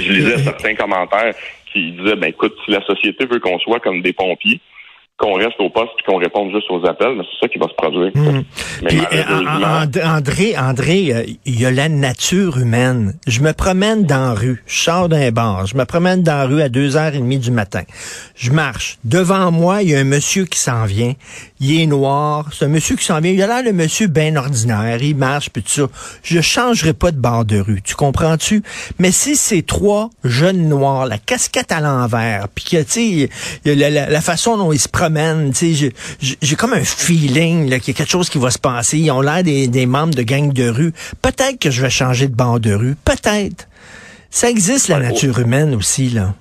Je 0.01 0.13
lisais 0.13 0.39
certains 0.39 0.75
commentaires 0.75 1.35
qui 1.73 1.93
disaient 1.93 2.17
ben 2.17 2.29
écoute, 2.29 2.55
si 2.65 2.71
la 2.71 2.83
société 2.83 3.27
veut 3.27 3.39
qu'on 3.39 3.59
soit 3.61 3.81
comme 3.81 4.03
des 4.03 4.13
pompiers, 4.13 4.61
qu'on 5.23 5.35
reste 5.35 5.61
au 5.61 5.71
poste 5.71 5.93
et 6.01 6.11
qu'on 6.11 6.19
réponde 6.19 6.51
juste 6.51 6.69
aux 6.71 6.85
appels, 6.85 7.15
mais 7.17 7.23
c'est 7.31 7.47
ça 7.47 7.49
qui 7.49 7.59
va 7.59 7.69
se 7.69 7.75
produire. 7.75 8.11
Hmm. 8.15 8.43
Euh, 8.83 10.05
André, 10.05 10.55
André, 10.59 11.13
euh, 11.13 11.23
il 11.47 11.61
y 11.61 11.65
a 11.65 11.71
la 11.71 11.89
nature 11.89 12.59
humaine. 12.59 13.15
Je 13.29 13.41
me 13.41 13.53
promène 13.53 14.05
dans 14.05 14.29
la 14.29 14.35
rue, 14.35 14.63
je 14.67 14.83
sors 14.83 15.09
d'un 15.09 15.31
bar, 15.31 15.67
je 15.67 15.77
me 15.77 15.85
promène 15.85 16.25
dans 16.25 16.37
la 16.37 16.47
rue 16.47 16.61
à 16.61 16.69
2h30 16.69 17.39
du 17.39 17.53
matin. 17.53 17.83
Je 18.35 18.51
marche. 18.51 18.99
Devant 19.05 19.53
moi, 19.53 19.83
il 19.83 19.91
y 19.91 19.95
a 19.95 20.01
un 20.01 20.05
monsieur 20.05 20.45
qui 20.45 20.59
s'en 20.59 20.85
vient. 20.87 21.13
Il 21.65 21.81
est 21.81 21.87
noir. 21.87 22.51
C'est 22.53 22.65
un 22.65 22.69
monsieur 22.69 22.97
qui 22.97 23.05
s'en 23.05 23.21
vient. 23.21 23.31
Il 23.31 23.41
a 23.41 23.47
l'air 23.47 23.63
de 23.63 23.71
monsieur 23.71 24.09
bien 24.09 24.35
ordinaire. 24.35 25.01
Il 25.01 25.17
marche, 25.17 25.49
puis 25.49 25.63
tout 25.63 25.71
ça. 25.71 25.83
Je 26.25 26.41
changerai 26.41 26.93
pas 26.93 27.13
de 27.13 27.19
bord 27.19 27.45
de 27.45 27.61
rue. 27.61 27.81
Tu 27.83 27.95
comprends-tu? 27.95 28.65
Mais 28.99 29.13
si 29.13 29.37
c'est 29.37 29.63
trois 29.63 30.11
jeunes 30.25 30.69
noirs, 30.69 31.07
la 31.07 31.19
casquette 31.19 31.71
à 31.71 31.81
l'envers, 31.81 32.49
puis 32.49 32.65
que, 32.65 32.83
tu 32.83 33.29
sais, 33.65 33.75
la, 33.77 33.91
la, 33.91 34.11
la 34.11 34.21
façon 34.21 34.57
dont 34.57 34.73
ils 34.73 34.81
se 34.81 34.89
promènent 34.89 35.53
j'ai 36.21 36.57
comme 36.57 36.73
un 36.73 36.83
feeling 36.85 37.67
qu'il 37.79 37.89
y 37.89 37.91
a 37.91 37.95
quelque 37.95 38.11
chose 38.11 38.29
qui 38.29 38.39
va 38.39 38.51
se 38.51 38.59
passer. 38.59 38.99
Ils 38.99 39.11
ont 39.13 39.21
l'air 39.21 39.45
des, 39.45 39.87
membres 39.87 40.15
de 40.15 40.23
gang 40.23 40.53
de 40.53 40.69
rue. 40.69 40.93
Peut-être 41.21 41.61
que 41.61 41.71
je 41.71 41.81
vais 41.81 41.91
changer 41.91 42.27
de 42.27 42.35
bande 42.35 42.61
de 42.61 42.75
rue. 42.75 42.97
Peut-être. 43.05 43.69
Ça 44.31 44.51
existe, 44.51 44.89
la 44.89 44.99
nature 44.99 45.39
humaine 45.39 45.75
aussi, 45.75 46.09
là. 46.11 46.35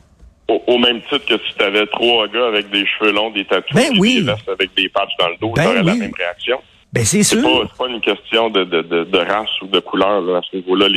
Au, 0.67 0.77
même 0.77 1.01
titre 1.01 1.25
que 1.25 1.37
si 1.37 1.55
tu 1.57 1.63
avais 1.63 1.85
trois 1.87 2.27
gars 2.27 2.47
avec 2.47 2.69
des 2.69 2.85
cheveux 2.85 3.11
longs, 3.11 3.31
des 3.31 3.45
tatouages, 3.45 3.89
ben 3.89 3.97
oui. 3.99 4.23
des 4.23 4.51
avec 4.51 4.73
des 4.75 4.89
patchs 4.89 5.15
dans 5.19 5.29
le 5.29 5.37
dos, 5.37 5.53
ben 5.55 5.73
la 5.73 5.83
même 5.83 6.11
réaction. 6.17 6.61
Ben 6.93 7.05
c'est 7.05 7.23
sûr. 7.23 7.39
C'est 7.41 7.77
pas, 7.77 7.87
une 7.87 8.01
question 8.01 8.49
de, 8.49 9.17
race 9.17 9.61
ou 9.61 9.67
de 9.67 9.79
couleur 9.79 10.35
à 10.35 10.41
ce 10.49 10.57
niveau-là. 10.57 10.87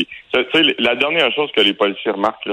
la 0.79 0.95
dernière 0.97 1.33
chose 1.33 1.51
que 1.53 1.61
les 1.61 1.75
policiers 1.75 2.11
remarquent, 2.11 2.51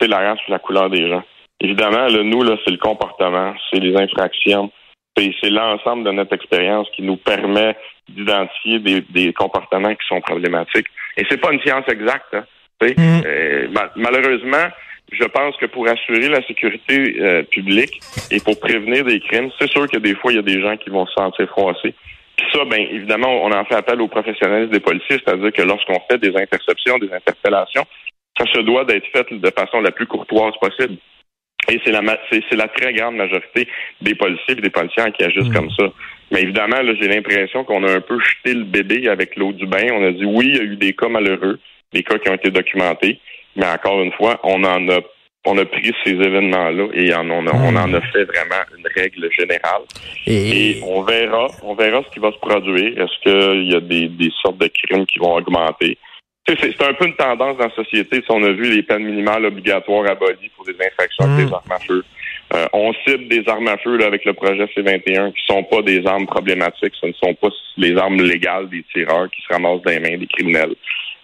c'est 0.00 0.08
la 0.08 0.18
race 0.18 0.38
ou 0.48 0.50
la 0.50 0.58
couleur 0.58 0.88
des 0.88 1.08
gens. 1.08 1.22
Évidemment, 1.60 2.06
là, 2.06 2.22
nous, 2.22 2.42
là, 2.42 2.56
c'est 2.64 2.70
le 2.70 2.78
comportement, 2.78 3.54
c'est 3.70 3.80
les 3.80 3.94
infractions, 3.94 4.72
c'est 5.16 5.50
l'ensemble 5.50 6.04
de 6.04 6.12
notre 6.12 6.34
expérience 6.34 6.88
qui 6.96 7.02
nous 7.02 7.16
permet 7.16 7.76
d'identifier 8.08 8.78
des, 8.78 9.32
comportements 9.34 9.94
qui 9.94 10.06
sont 10.08 10.20
problématiques. 10.20 10.86
Et 11.16 11.24
c'est 11.28 11.36
pas 11.36 11.52
une 11.52 11.60
science 11.60 11.84
exacte. 11.88 12.34
Hein, 12.34 12.92
mm. 12.96 13.22
euh, 13.26 13.68
malheureusement, 13.96 14.68
je 15.12 15.24
pense 15.24 15.56
que 15.56 15.66
pour 15.66 15.88
assurer 15.88 16.28
la 16.28 16.42
sécurité 16.46 17.16
euh, 17.20 17.42
publique 17.42 18.00
et 18.30 18.40
pour 18.40 18.58
prévenir 18.60 19.04
des 19.04 19.20
crimes, 19.20 19.50
c'est 19.58 19.70
sûr 19.70 19.88
que 19.88 19.98
des 19.98 20.14
fois, 20.14 20.32
il 20.32 20.36
y 20.36 20.38
a 20.38 20.42
des 20.42 20.60
gens 20.60 20.76
qui 20.76 20.90
vont 20.90 21.06
se 21.06 21.14
sentir 21.14 21.48
froissés. 21.48 21.94
Puis 22.36 22.46
ça, 22.52 22.64
bien 22.64 22.78
évidemment, 22.78 23.44
on 23.44 23.52
en 23.52 23.64
fait 23.64 23.74
appel 23.74 24.00
aux 24.00 24.08
professionnels 24.08 24.70
des 24.70 24.80
policiers, 24.80 25.18
c'est-à-dire 25.24 25.52
que 25.52 25.62
lorsqu'on 25.62 26.00
fait 26.10 26.18
des 26.18 26.34
interceptions, 26.36 26.98
des 26.98 27.12
interpellations, 27.12 27.86
ça 28.38 28.46
se 28.52 28.60
doit 28.60 28.84
d'être 28.84 29.06
fait 29.12 29.26
de 29.32 29.50
façon 29.50 29.80
la 29.80 29.90
plus 29.90 30.06
courtoise 30.06 30.54
possible. 30.60 30.96
Et 31.68 31.80
c'est 31.84 31.92
la, 31.92 32.00
c'est, 32.30 32.56
la 32.56 32.68
très 32.68 32.92
grande 32.94 33.16
majorité 33.16 33.68
des 34.00 34.14
policiers 34.14 34.54
et 34.56 34.60
des 34.60 34.70
policiers 34.70 35.12
qui 35.12 35.24
agissent 35.24 35.50
mm. 35.50 35.54
comme 35.54 35.70
ça. 35.70 35.92
Mais 36.30 36.42
évidemment, 36.42 36.80
là, 36.80 36.94
j'ai 36.98 37.08
l'impression 37.08 37.64
qu'on 37.64 37.84
a 37.84 37.92
un 37.92 38.00
peu 38.00 38.18
jeté 38.18 38.54
le 38.54 38.64
bébé 38.64 39.08
avec 39.08 39.36
l'eau 39.36 39.52
du 39.52 39.66
bain. 39.66 39.86
On 39.92 40.04
a 40.04 40.12
dit 40.12 40.24
oui, 40.24 40.46
il 40.48 40.56
y 40.56 40.60
a 40.60 40.64
eu 40.64 40.76
des 40.76 40.94
cas 40.94 41.08
malheureux, 41.08 41.58
des 41.92 42.02
cas 42.02 42.18
qui 42.18 42.30
ont 42.30 42.34
été 42.34 42.50
documentés, 42.50 43.20
mais 43.56 43.66
encore 43.66 44.00
une 44.02 44.12
fois, 44.12 44.38
on 44.42 44.62
en 44.64 44.88
a 44.88 45.00
on 45.46 45.56
a 45.56 45.64
pris 45.64 45.92
ces 46.04 46.10
événements-là 46.10 46.88
et 46.92 47.14
on, 47.14 47.30
on, 47.30 47.46
on 47.46 47.76
en 47.76 47.94
a 47.94 48.00
fait 48.12 48.24
vraiment 48.24 48.62
une 48.76 48.86
règle 48.94 49.30
générale. 49.32 49.82
Et... 50.26 50.80
on 50.82 51.02
verra, 51.02 51.46
on 51.62 51.74
verra 51.74 52.02
ce 52.06 52.12
qui 52.12 52.20
va 52.20 52.30
se 52.30 52.38
produire. 52.38 53.00
Est-ce 53.00 53.22
qu'il 53.22 53.72
y 53.72 53.74
a 53.74 53.80
des, 53.80 54.08
des 54.08 54.30
sortes 54.42 54.58
de 54.58 54.68
crimes 54.68 55.06
qui 55.06 55.18
vont 55.18 55.36
augmenter? 55.36 55.96
C'est 56.46 56.82
un 56.82 56.94
peu 56.94 57.06
une 57.06 57.14
tendance 57.14 57.56
dans 57.58 57.68
la 57.68 57.74
société. 57.74 58.16
Si 58.16 58.30
on 58.30 58.42
a 58.42 58.50
vu 58.50 58.74
les 58.74 58.82
peines 58.82 59.04
minimales 59.04 59.46
obligatoires 59.46 60.10
abolies 60.10 60.50
pour 60.56 60.64
des 60.64 60.74
infractions 60.84 61.24
avec 61.24 61.46
des 61.46 61.50
mm. 61.50 61.54
armes 61.54 61.72
à 61.72 61.78
feu. 61.78 62.04
Euh, 62.52 62.66
on 62.72 62.92
cible 63.06 63.28
des 63.28 63.48
armes 63.48 63.68
à 63.68 63.78
feu 63.78 64.04
avec 64.04 64.24
le 64.24 64.32
projet 64.32 64.66
C-21 64.74 65.32
qui 65.32 65.42
sont 65.46 65.62
pas 65.62 65.82
des 65.82 66.04
armes 66.04 66.26
problématiques. 66.26 66.94
Ce 67.00 67.06
ne 67.06 67.12
sont 67.12 67.34
pas 67.34 67.48
les 67.76 67.96
armes 67.96 68.20
légales 68.20 68.68
des 68.68 68.84
tireurs 68.92 69.30
qui 69.30 69.40
se 69.42 69.52
ramassent 69.52 69.82
dans 69.82 69.90
les 69.90 70.00
mains 70.00 70.18
des 70.18 70.26
criminels. 70.26 70.74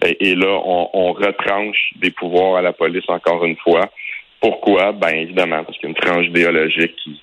Et, 0.03 0.35
là, 0.35 0.61
on, 0.65 0.91
on 0.93 1.13
retranche 1.13 1.93
des 1.97 2.11
pouvoirs 2.11 2.57
à 2.57 2.63
la 2.63 2.73
police 2.73 3.09
encore 3.09 3.45
une 3.45 3.57
fois. 3.57 3.91
Pourquoi? 4.41 4.93
Ben 4.93 5.15
évidemment, 5.15 5.65
parce 5.65 5.79
qu'il 5.79 5.89
y 5.89 5.93
a 5.93 5.97
une 5.97 6.03
tranche 6.03 6.27
idéologique 6.27 6.95
qui, 7.03 7.21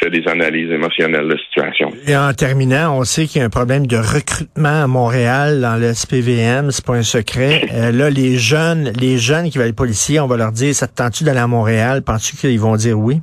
fait 0.00 0.10
des 0.10 0.26
analyses 0.26 0.70
émotionnelles 0.70 1.28
de 1.28 1.36
situation. 1.36 1.90
Et 2.08 2.16
en 2.16 2.32
terminant, 2.32 2.98
on 2.98 3.04
sait 3.04 3.26
qu'il 3.26 3.40
y 3.40 3.42
a 3.42 3.46
un 3.46 3.50
problème 3.50 3.86
de 3.86 3.96
recrutement 3.96 4.82
à 4.84 4.86
Montréal 4.86 5.60
dans 5.60 5.76
le 5.76 5.92
SPVM, 5.92 6.70
c'est 6.70 6.84
pas 6.84 6.94
un 6.94 7.02
secret. 7.02 7.62
Euh, 7.72 7.90
là, 7.90 8.10
les 8.10 8.36
jeunes, 8.36 8.92
les 9.00 9.18
jeunes 9.18 9.48
qui 9.50 9.56
veulent 9.58 9.68
être 9.68 9.76
policiers, 9.76 10.20
on 10.20 10.26
va 10.26 10.36
leur 10.36 10.52
dire, 10.52 10.74
ça 10.74 10.86
te 10.86 10.94
tente-tu 10.94 11.24
d'aller 11.24 11.40
à 11.40 11.46
Montréal? 11.46 12.02
Penses-tu 12.04 12.36
qu'ils 12.36 12.60
vont 12.60 12.76
dire 12.76 12.98
oui? 12.98 13.20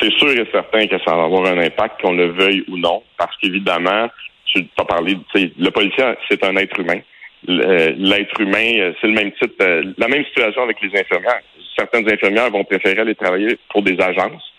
C'est 0.00 0.12
sûr 0.12 0.30
et 0.30 0.46
certain 0.52 0.86
que 0.86 0.96
ça 1.04 1.16
va 1.16 1.24
avoir 1.24 1.46
un 1.46 1.58
impact, 1.58 2.00
qu'on 2.02 2.12
le 2.12 2.32
veuille 2.32 2.64
ou 2.68 2.76
non, 2.76 3.02
parce 3.16 3.34
qu'évidemment, 3.38 4.08
tu 4.46 4.66
as 4.76 4.84
parlé, 4.84 5.16
le 5.34 5.70
policier, 5.70 6.04
c'est 6.28 6.44
un 6.44 6.56
être 6.56 6.78
humain. 6.80 7.00
Euh, 7.48 7.92
l'être 7.96 8.40
humain, 8.40 8.72
euh, 8.78 8.92
c'est 9.00 9.08
le 9.08 9.14
même 9.14 9.32
type, 9.32 9.60
la 9.60 10.08
même 10.08 10.24
situation 10.26 10.62
avec 10.62 10.80
les 10.80 10.98
infirmières. 10.98 11.40
Certaines 11.76 12.08
infirmières 12.08 12.50
vont 12.50 12.64
préférer 12.64 13.00
aller 13.00 13.14
travailler 13.14 13.58
pour 13.70 13.82
des 13.82 14.00
agences 14.00 14.52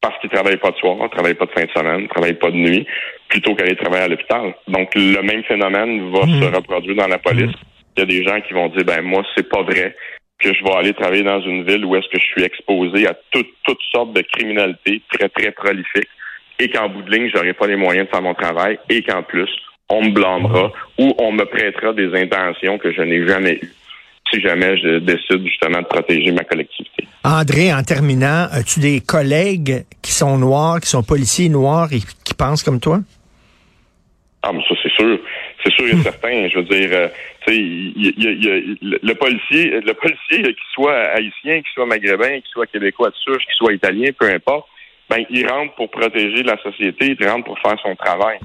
parce 0.00 0.18
qu'ils 0.20 0.30
travaillent 0.30 0.58
pas 0.58 0.70
de 0.70 0.76
soir, 0.76 0.96
travaillent 1.10 1.34
pas 1.34 1.46
de 1.46 1.50
fin 1.52 1.64
de 1.64 1.70
semaine, 1.70 2.02
ne 2.02 2.08
travaillent 2.08 2.34
pas 2.34 2.50
de 2.50 2.56
nuit, 2.56 2.86
plutôt 3.28 3.54
qu'aller 3.54 3.76
travailler 3.76 4.04
à 4.04 4.08
l'hôpital. 4.08 4.54
Donc, 4.68 4.94
le 4.94 5.22
même 5.22 5.42
phénomène 5.44 6.10
va 6.12 6.26
hmm. 6.26 6.42
se 6.42 6.56
reproduire 6.56 6.96
dans 6.96 7.08
la 7.08 7.18
police. 7.18 7.52
Il 7.96 8.00
y 8.00 8.02
a 8.02 8.06
des 8.06 8.22
gens 8.22 8.40
qui 8.42 8.52
vont 8.52 8.68
dire, 8.68 8.84
ben 8.84 9.02
moi, 9.02 9.24
c'est 9.34 9.48
pas 9.48 9.62
vrai 9.62 9.96
que 10.38 10.52
je 10.52 10.62
vais 10.62 10.76
aller 10.76 10.92
travailler 10.92 11.22
dans 11.22 11.40
une 11.40 11.64
ville 11.64 11.84
où 11.84 11.96
est-ce 11.96 12.08
que 12.08 12.20
je 12.20 12.26
suis 12.26 12.44
exposé 12.44 13.06
à 13.08 13.14
toutes 13.32 13.82
sortes 13.90 14.12
de 14.12 14.20
criminalité 14.20 15.00
très, 15.10 15.28
très 15.30 15.50
prolifiques 15.52 16.08
et 16.58 16.68
qu'en 16.68 16.88
bout 16.88 17.02
de 17.02 17.10
ligne, 17.10 17.30
j'aurai 17.34 17.54
pas 17.54 17.66
les 17.66 17.76
moyens 17.76 18.06
de 18.06 18.10
faire 18.10 18.22
mon 18.22 18.34
travail 18.34 18.78
et 18.90 19.02
qu'en 19.02 19.22
plus, 19.22 19.50
on 19.88 20.04
me 20.04 20.10
blâmera 20.10 20.72
ou 20.98 21.14
on 21.18 21.32
me 21.32 21.44
prêtera 21.44 21.92
des 21.92 22.14
intentions 22.14 22.78
que 22.78 22.92
je 22.92 23.02
n'ai 23.02 23.26
jamais 23.26 23.58
eues 23.62 23.72
si 24.32 24.40
jamais 24.40 24.76
je 24.78 24.98
décide 24.98 25.46
justement 25.46 25.80
de 25.80 25.86
protéger 25.86 26.32
ma 26.32 26.44
collectivité. 26.44 27.06
André, 27.24 27.72
en 27.72 27.82
terminant, 27.82 28.46
as-tu 28.50 28.80
des 28.80 29.00
collègues 29.00 29.84
qui 30.02 30.12
sont 30.12 30.38
noirs, 30.38 30.80
qui 30.80 30.88
sont 30.88 31.02
policiers 31.02 31.48
noirs 31.48 31.92
et 31.92 32.00
qui 32.24 32.34
pensent 32.34 32.62
comme 32.62 32.80
toi? 32.80 33.00
Ah, 34.42 34.52
mais 34.52 34.62
ça, 34.68 34.74
c'est 34.82 34.92
sûr. 34.92 35.18
C'est 35.64 35.72
sûr 35.72 35.86
et 35.86 35.94
hmm. 35.94 36.02
certain. 36.02 36.48
Je 36.48 36.58
veux 36.58 36.64
dire, 36.64 36.88
euh, 36.92 37.08
tu 37.46 37.54
sais, 37.54 37.60
le 37.60 39.12
policier, 39.14 39.80
le 39.80 39.94
policier, 39.94 40.42
qu'il 40.42 40.54
soit 40.72 40.96
haïtien, 41.14 41.56
qu'il 41.56 41.72
soit 41.74 41.86
maghrébin, 41.86 42.40
qu'il 42.40 42.50
soit 42.52 42.66
québécois 42.66 43.10
de 43.10 43.16
souche, 43.16 43.44
qu'il 43.44 43.54
soit 43.56 43.72
italien, 43.72 44.10
peu 44.18 44.28
importe, 44.28 44.66
ben, 45.08 45.24
il 45.30 45.48
rentre 45.48 45.74
pour 45.74 45.90
protéger 45.90 46.42
la 46.42 46.56
société, 46.62 47.16
il 47.18 47.28
rentre 47.28 47.44
pour 47.44 47.58
faire 47.58 47.76
son 47.82 47.94
travail. 47.96 48.38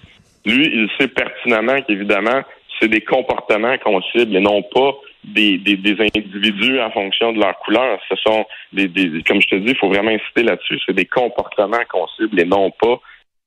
Lui, 0.46 0.66
il 0.66 0.90
sait 1.00 1.08
pertinemment 1.08 1.82
qu'évidemment, 1.82 2.44
c'est 2.80 2.88
des 2.88 3.02
comportements 3.02 3.78
qu'on 3.78 4.02
cible 4.02 4.36
et 4.36 4.40
non 4.42 4.64
pas 4.64 4.96
des, 5.24 5.60
des, 5.60 5.78
des, 5.78 6.02
individus 6.02 6.80
en 6.82 6.90
fonction 6.92 7.32
de 7.32 7.40
leur 7.40 7.58
couleur. 7.60 8.00
Ce 8.10 8.16
sont 8.16 8.46
des, 8.74 8.88
des 8.88 9.22
comme 9.24 9.42
je 9.42 9.48
te 9.48 9.56
dis, 9.56 9.72
il 9.72 9.78
faut 9.78 9.90
vraiment 9.90 10.12
insister 10.12 10.44
là-dessus. 10.44 10.80
C'est 10.86 10.96
des 10.96 11.06
comportements 11.06 11.84
qu'on 11.90 12.08
cible 12.18 12.40
et 12.40 12.46
non 12.46 12.72
pas 12.72 13.00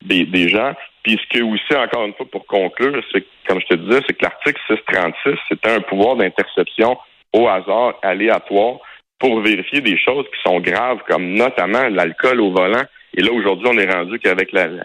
des, 0.05 0.25
des 0.25 0.49
gens. 0.49 0.75
Puis 1.03 1.19
ce 1.21 1.39
que 1.39 1.43
aussi, 1.43 1.75
encore 1.75 2.07
une 2.07 2.15
fois, 2.15 2.27
pour 2.31 2.47
conclure, 2.47 3.03
c'est 3.13 3.25
comme 3.49 3.61
je 3.61 3.67
te 3.67 3.75
disais, 3.75 4.01
c'est 4.07 4.15
que 4.15 4.25
l'article 4.25 4.61
636, 4.69 5.37
c'était 5.49 5.71
un 5.71 5.81
pouvoir 5.81 6.17
d'interception 6.17 6.97
au 7.33 7.49
hasard, 7.49 7.95
aléatoire, 8.03 8.79
pour 9.19 9.41
vérifier 9.41 9.81
des 9.81 9.99
choses 9.99 10.25
qui 10.27 10.41
sont 10.49 10.61
graves, 10.61 11.01
comme 11.09 11.35
notamment 11.35 11.89
l'alcool 11.89 12.41
au 12.41 12.53
volant. 12.53 12.85
Et 13.17 13.23
là, 13.23 13.33
aujourd'hui, 13.33 13.69
on 13.71 13.79
est 13.79 13.93
rendu 13.93 14.19
qu'avec 14.19 14.53
la, 14.53 14.69
la, 14.69 14.85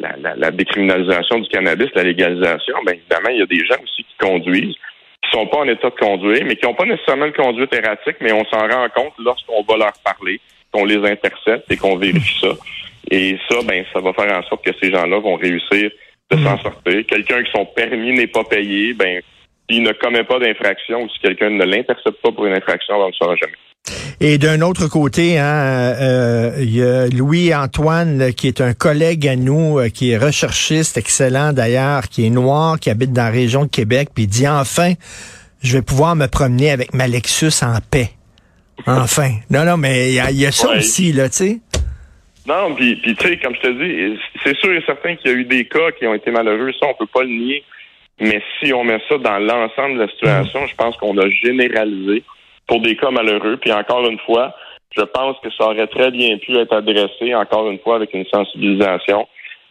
la, 0.00 0.36
la, 0.36 0.50
décriminalisation 0.50 1.38
du 1.38 1.48
cannabis, 1.48 1.88
la 1.94 2.04
légalisation, 2.04 2.74
bien 2.84 2.94
évidemment, 2.94 3.30
il 3.30 3.38
y 3.38 3.42
a 3.42 3.46
des 3.46 3.64
gens 3.64 3.80
aussi 3.82 4.04
qui 4.04 4.16
conduisent 4.18 4.76
qui 5.22 5.30
sont 5.30 5.46
pas 5.46 5.58
en 5.58 5.68
état 5.68 5.90
de 5.90 5.94
conduire, 5.94 6.44
mais 6.46 6.56
qui 6.56 6.64
n'ont 6.64 6.74
pas 6.74 6.84
nécessairement 6.84 7.26
de 7.26 7.32
conduite 7.32 7.74
erratique, 7.74 8.16
mais 8.20 8.32
on 8.32 8.44
s'en 8.44 8.68
rend 8.68 8.88
compte 8.94 9.14
lorsqu'on 9.18 9.62
va 9.62 9.76
leur 9.76 9.92
parler, 10.04 10.40
qu'on 10.72 10.84
les 10.84 11.04
intercepte 11.04 11.70
et 11.70 11.76
qu'on 11.76 11.96
vérifie 11.96 12.38
ça. 12.40 12.54
Et 13.10 13.38
ça, 13.48 13.58
ben, 13.64 13.84
ça 13.92 14.00
va 14.00 14.12
faire 14.12 14.36
en 14.36 14.42
sorte 14.44 14.64
que 14.64 14.70
ces 14.80 14.90
gens-là 14.90 15.18
vont 15.18 15.36
réussir 15.36 15.90
de 16.30 16.36
s'en 16.36 16.54
mm. 16.54 16.60
sortir. 16.60 17.06
Quelqu'un 17.06 17.42
qui 17.42 17.50
son 17.50 17.64
permis 17.66 18.12
n'est 18.12 18.26
pas 18.26 18.44
payé, 18.44 18.92
ben, 18.92 19.20
s'il 19.68 19.82
ne 19.82 19.92
commet 19.92 20.24
pas 20.24 20.38
d'infraction 20.38 21.02
ou 21.02 21.08
si 21.08 21.18
quelqu'un 21.20 21.50
ne 21.50 21.64
l'intercepte 21.64 22.20
pas 22.22 22.32
pour 22.32 22.46
une 22.46 22.54
infraction, 22.54 22.96
on 22.96 23.04
ne 23.04 23.06
le 23.08 23.12
saura 23.14 23.34
jamais. 23.36 23.56
Et 24.20 24.38
d'un 24.38 24.60
autre 24.62 24.88
côté, 24.88 25.38
hein, 25.38 25.94
euh, 26.00 26.52
il 26.58 26.76
y 26.76 26.82
a 26.82 27.06
Louis-Antoine, 27.08 28.32
qui 28.34 28.48
est 28.48 28.60
un 28.60 28.74
collègue 28.74 29.26
à 29.28 29.36
nous, 29.36 29.78
euh, 29.78 29.88
qui 29.88 30.10
est 30.10 30.18
recherchiste, 30.18 30.96
excellent 30.96 31.52
d'ailleurs, 31.52 32.08
qui 32.08 32.26
est 32.26 32.30
noir, 32.30 32.78
qui 32.80 32.90
habite 32.90 33.12
dans 33.12 33.24
la 33.24 33.30
région 33.30 33.64
de 33.64 33.70
Québec, 33.70 34.08
puis 34.14 34.24
il 34.24 34.28
dit 34.28 34.48
enfin, 34.48 34.94
je 35.62 35.76
vais 35.76 35.82
pouvoir 35.82 36.16
me 36.16 36.26
promener 36.26 36.70
avec 36.70 36.94
ma 36.94 37.06
Lexus 37.06 37.62
en 37.62 37.78
paix. 37.90 38.10
Enfin. 38.86 39.30
Non, 39.50 39.64
non, 39.64 39.76
mais 39.76 40.10
il 40.10 40.14
y, 40.14 40.46
a, 40.46 40.52
ça 40.52 40.70
aussi, 40.70 41.12
là, 41.12 41.28
tu 41.28 41.36
sais. 41.36 41.58
Non, 42.46 42.74
puis, 42.74 42.96
puis 42.96 43.14
tu 43.14 43.28
sais, 43.28 43.36
comme 43.38 43.54
je 43.56 43.60
te 43.60 43.68
dis, 43.68 44.18
c'est 44.42 44.56
sûr 44.56 44.72
et 44.72 44.82
certain 44.86 45.16
qu'il 45.16 45.30
y 45.30 45.34
a 45.34 45.36
eu 45.36 45.44
des 45.44 45.66
cas 45.66 45.90
qui 45.98 46.06
ont 46.06 46.14
été 46.14 46.30
malheureux, 46.30 46.72
ça, 46.80 46.86
on 46.88 46.94
peut 46.94 47.10
pas 47.12 47.22
le 47.22 47.28
nier. 47.28 47.62
Mais 48.20 48.42
si 48.58 48.72
on 48.72 48.84
met 48.84 48.98
ça 49.08 49.18
dans 49.18 49.38
l'ensemble 49.38 49.94
de 49.94 50.00
la 50.00 50.08
situation, 50.08 50.66
je 50.66 50.74
pense 50.74 50.96
qu'on 50.96 51.16
a 51.18 51.28
généralisé 51.28 52.24
pour 52.68 52.80
des 52.80 52.96
cas 52.96 53.10
malheureux. 53.10 53.56
Puis 53.56 53.72
encore 53.72 54.08
une 54.08 54.18
fois, 54.20 54.54
je 54.96 55.02
pense 55.02 55.36
que 55.42 55.50
ça 55.50 55.64
aurait 55.64 55.86
très 55.88 56.10
bien 56.10 56.38
pu 56.38 56.56
être 56.56 56.72
adressé, 56.72 57.34
encore 57.34 57.68
une 57.70 57.80
fois, 57.80 57.96
avec 57.96 58.14
une 58.14 58.26
sensibilisation 58.26 59.26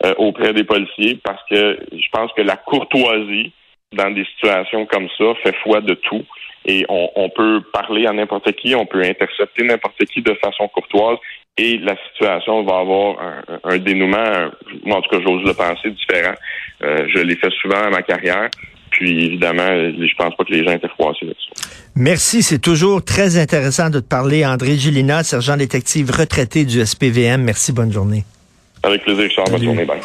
euh, 0.06 0.14
auprès 0.18 0.54
des 0.54 0.66
policiers, 0.66 1.20
parce 1.24 1.42
que 1.50 1.80
je 1.92 2.10
pense 2.12 2.32
que 2.34 2.42
la 2.42 2.58
courtoisie 2.58 3.54
dans 3.94 4.12
des 4.12 4.26
situations 4.26 4.86
comme 4.86 5.08
ça 5.18 5.26
fait 5.44 5.56
foi 5.64 5.80
de 5.80 5.94
tout. 5.94 6.26
Et 6.66 6.86
on, 6.90 7.10
on 7.16 7.30
peut 7.30 7.62
parler 7.72 8.06
à 8.06 8.12
n'importe 8.12 8.52
qui, 8.54 8.76
on 8.76 8.86
peut 8.86 9.02
intercepter 9.02 9.64
n'importe 9.64 10.04
qui 10.06 10.22
de 10.22 10.34
façon 10.34 10.68
courtoise 10.68 11.18
et 11.58 11.78
la 11.80 11.96
situation 12.10 12.64
va 12.64 12.80
avoir 12.80 13.16
un, 13.64 13.78
dénouement, 13.78 14.52
moi 14.84 14.98
en 14.98 15.02
tout 15.02 15.10
cas 15.10 15.24
j'ose 15.26 15.44
le 15.44 15.54
penser, 15.54 15.90
différent. 15.90 16.36
Euh, 16.84 17.08
je 17.08 17.20
l'ai 17.20 17.36
fait 17.36 17.52
souvent 17.62 17.84
à 17.84 17.90
ma 17.90 18.04
carrière. 18.04 18.50
Puis 18.98 19.26
évidemment, 19.26 19.68
je 19.68 20.16
pense 20.18 20.36
pas 20.36 20.44
que 20.44 20.52
les 20.52 20.64
gens 20.64 20.72
étaient 20.72 20.88
froissés 20.88 21.26
là-dessus. 21.26 21.52
Merci, 21.96 22.42
c'est 22.42 22.60
toujours 22.60 23.04
très 23.04 23.38
intéressant 23.38 23.92
de 23.92 24.00
te 24.00 24.08
parler. 24.08 24.44
André 24.44 24.76
Gilina, 24.76 25.24
sergent 25.24 25.56
détective 25.56 26.10
retraité 26.10 26.66
du 26.66 26.84
SPVM. 26.84 27.44
Merci, 27.44 27.74
bonne 27.74 27.92
journée. 27.92 28.24
Avec 28.82 29.04
plaisir, 29.04 29.30
Charles. 29.30 29.52
Bonne 29.52 29.64
journée. 29.64 29.86
Bye. 29.86 30.00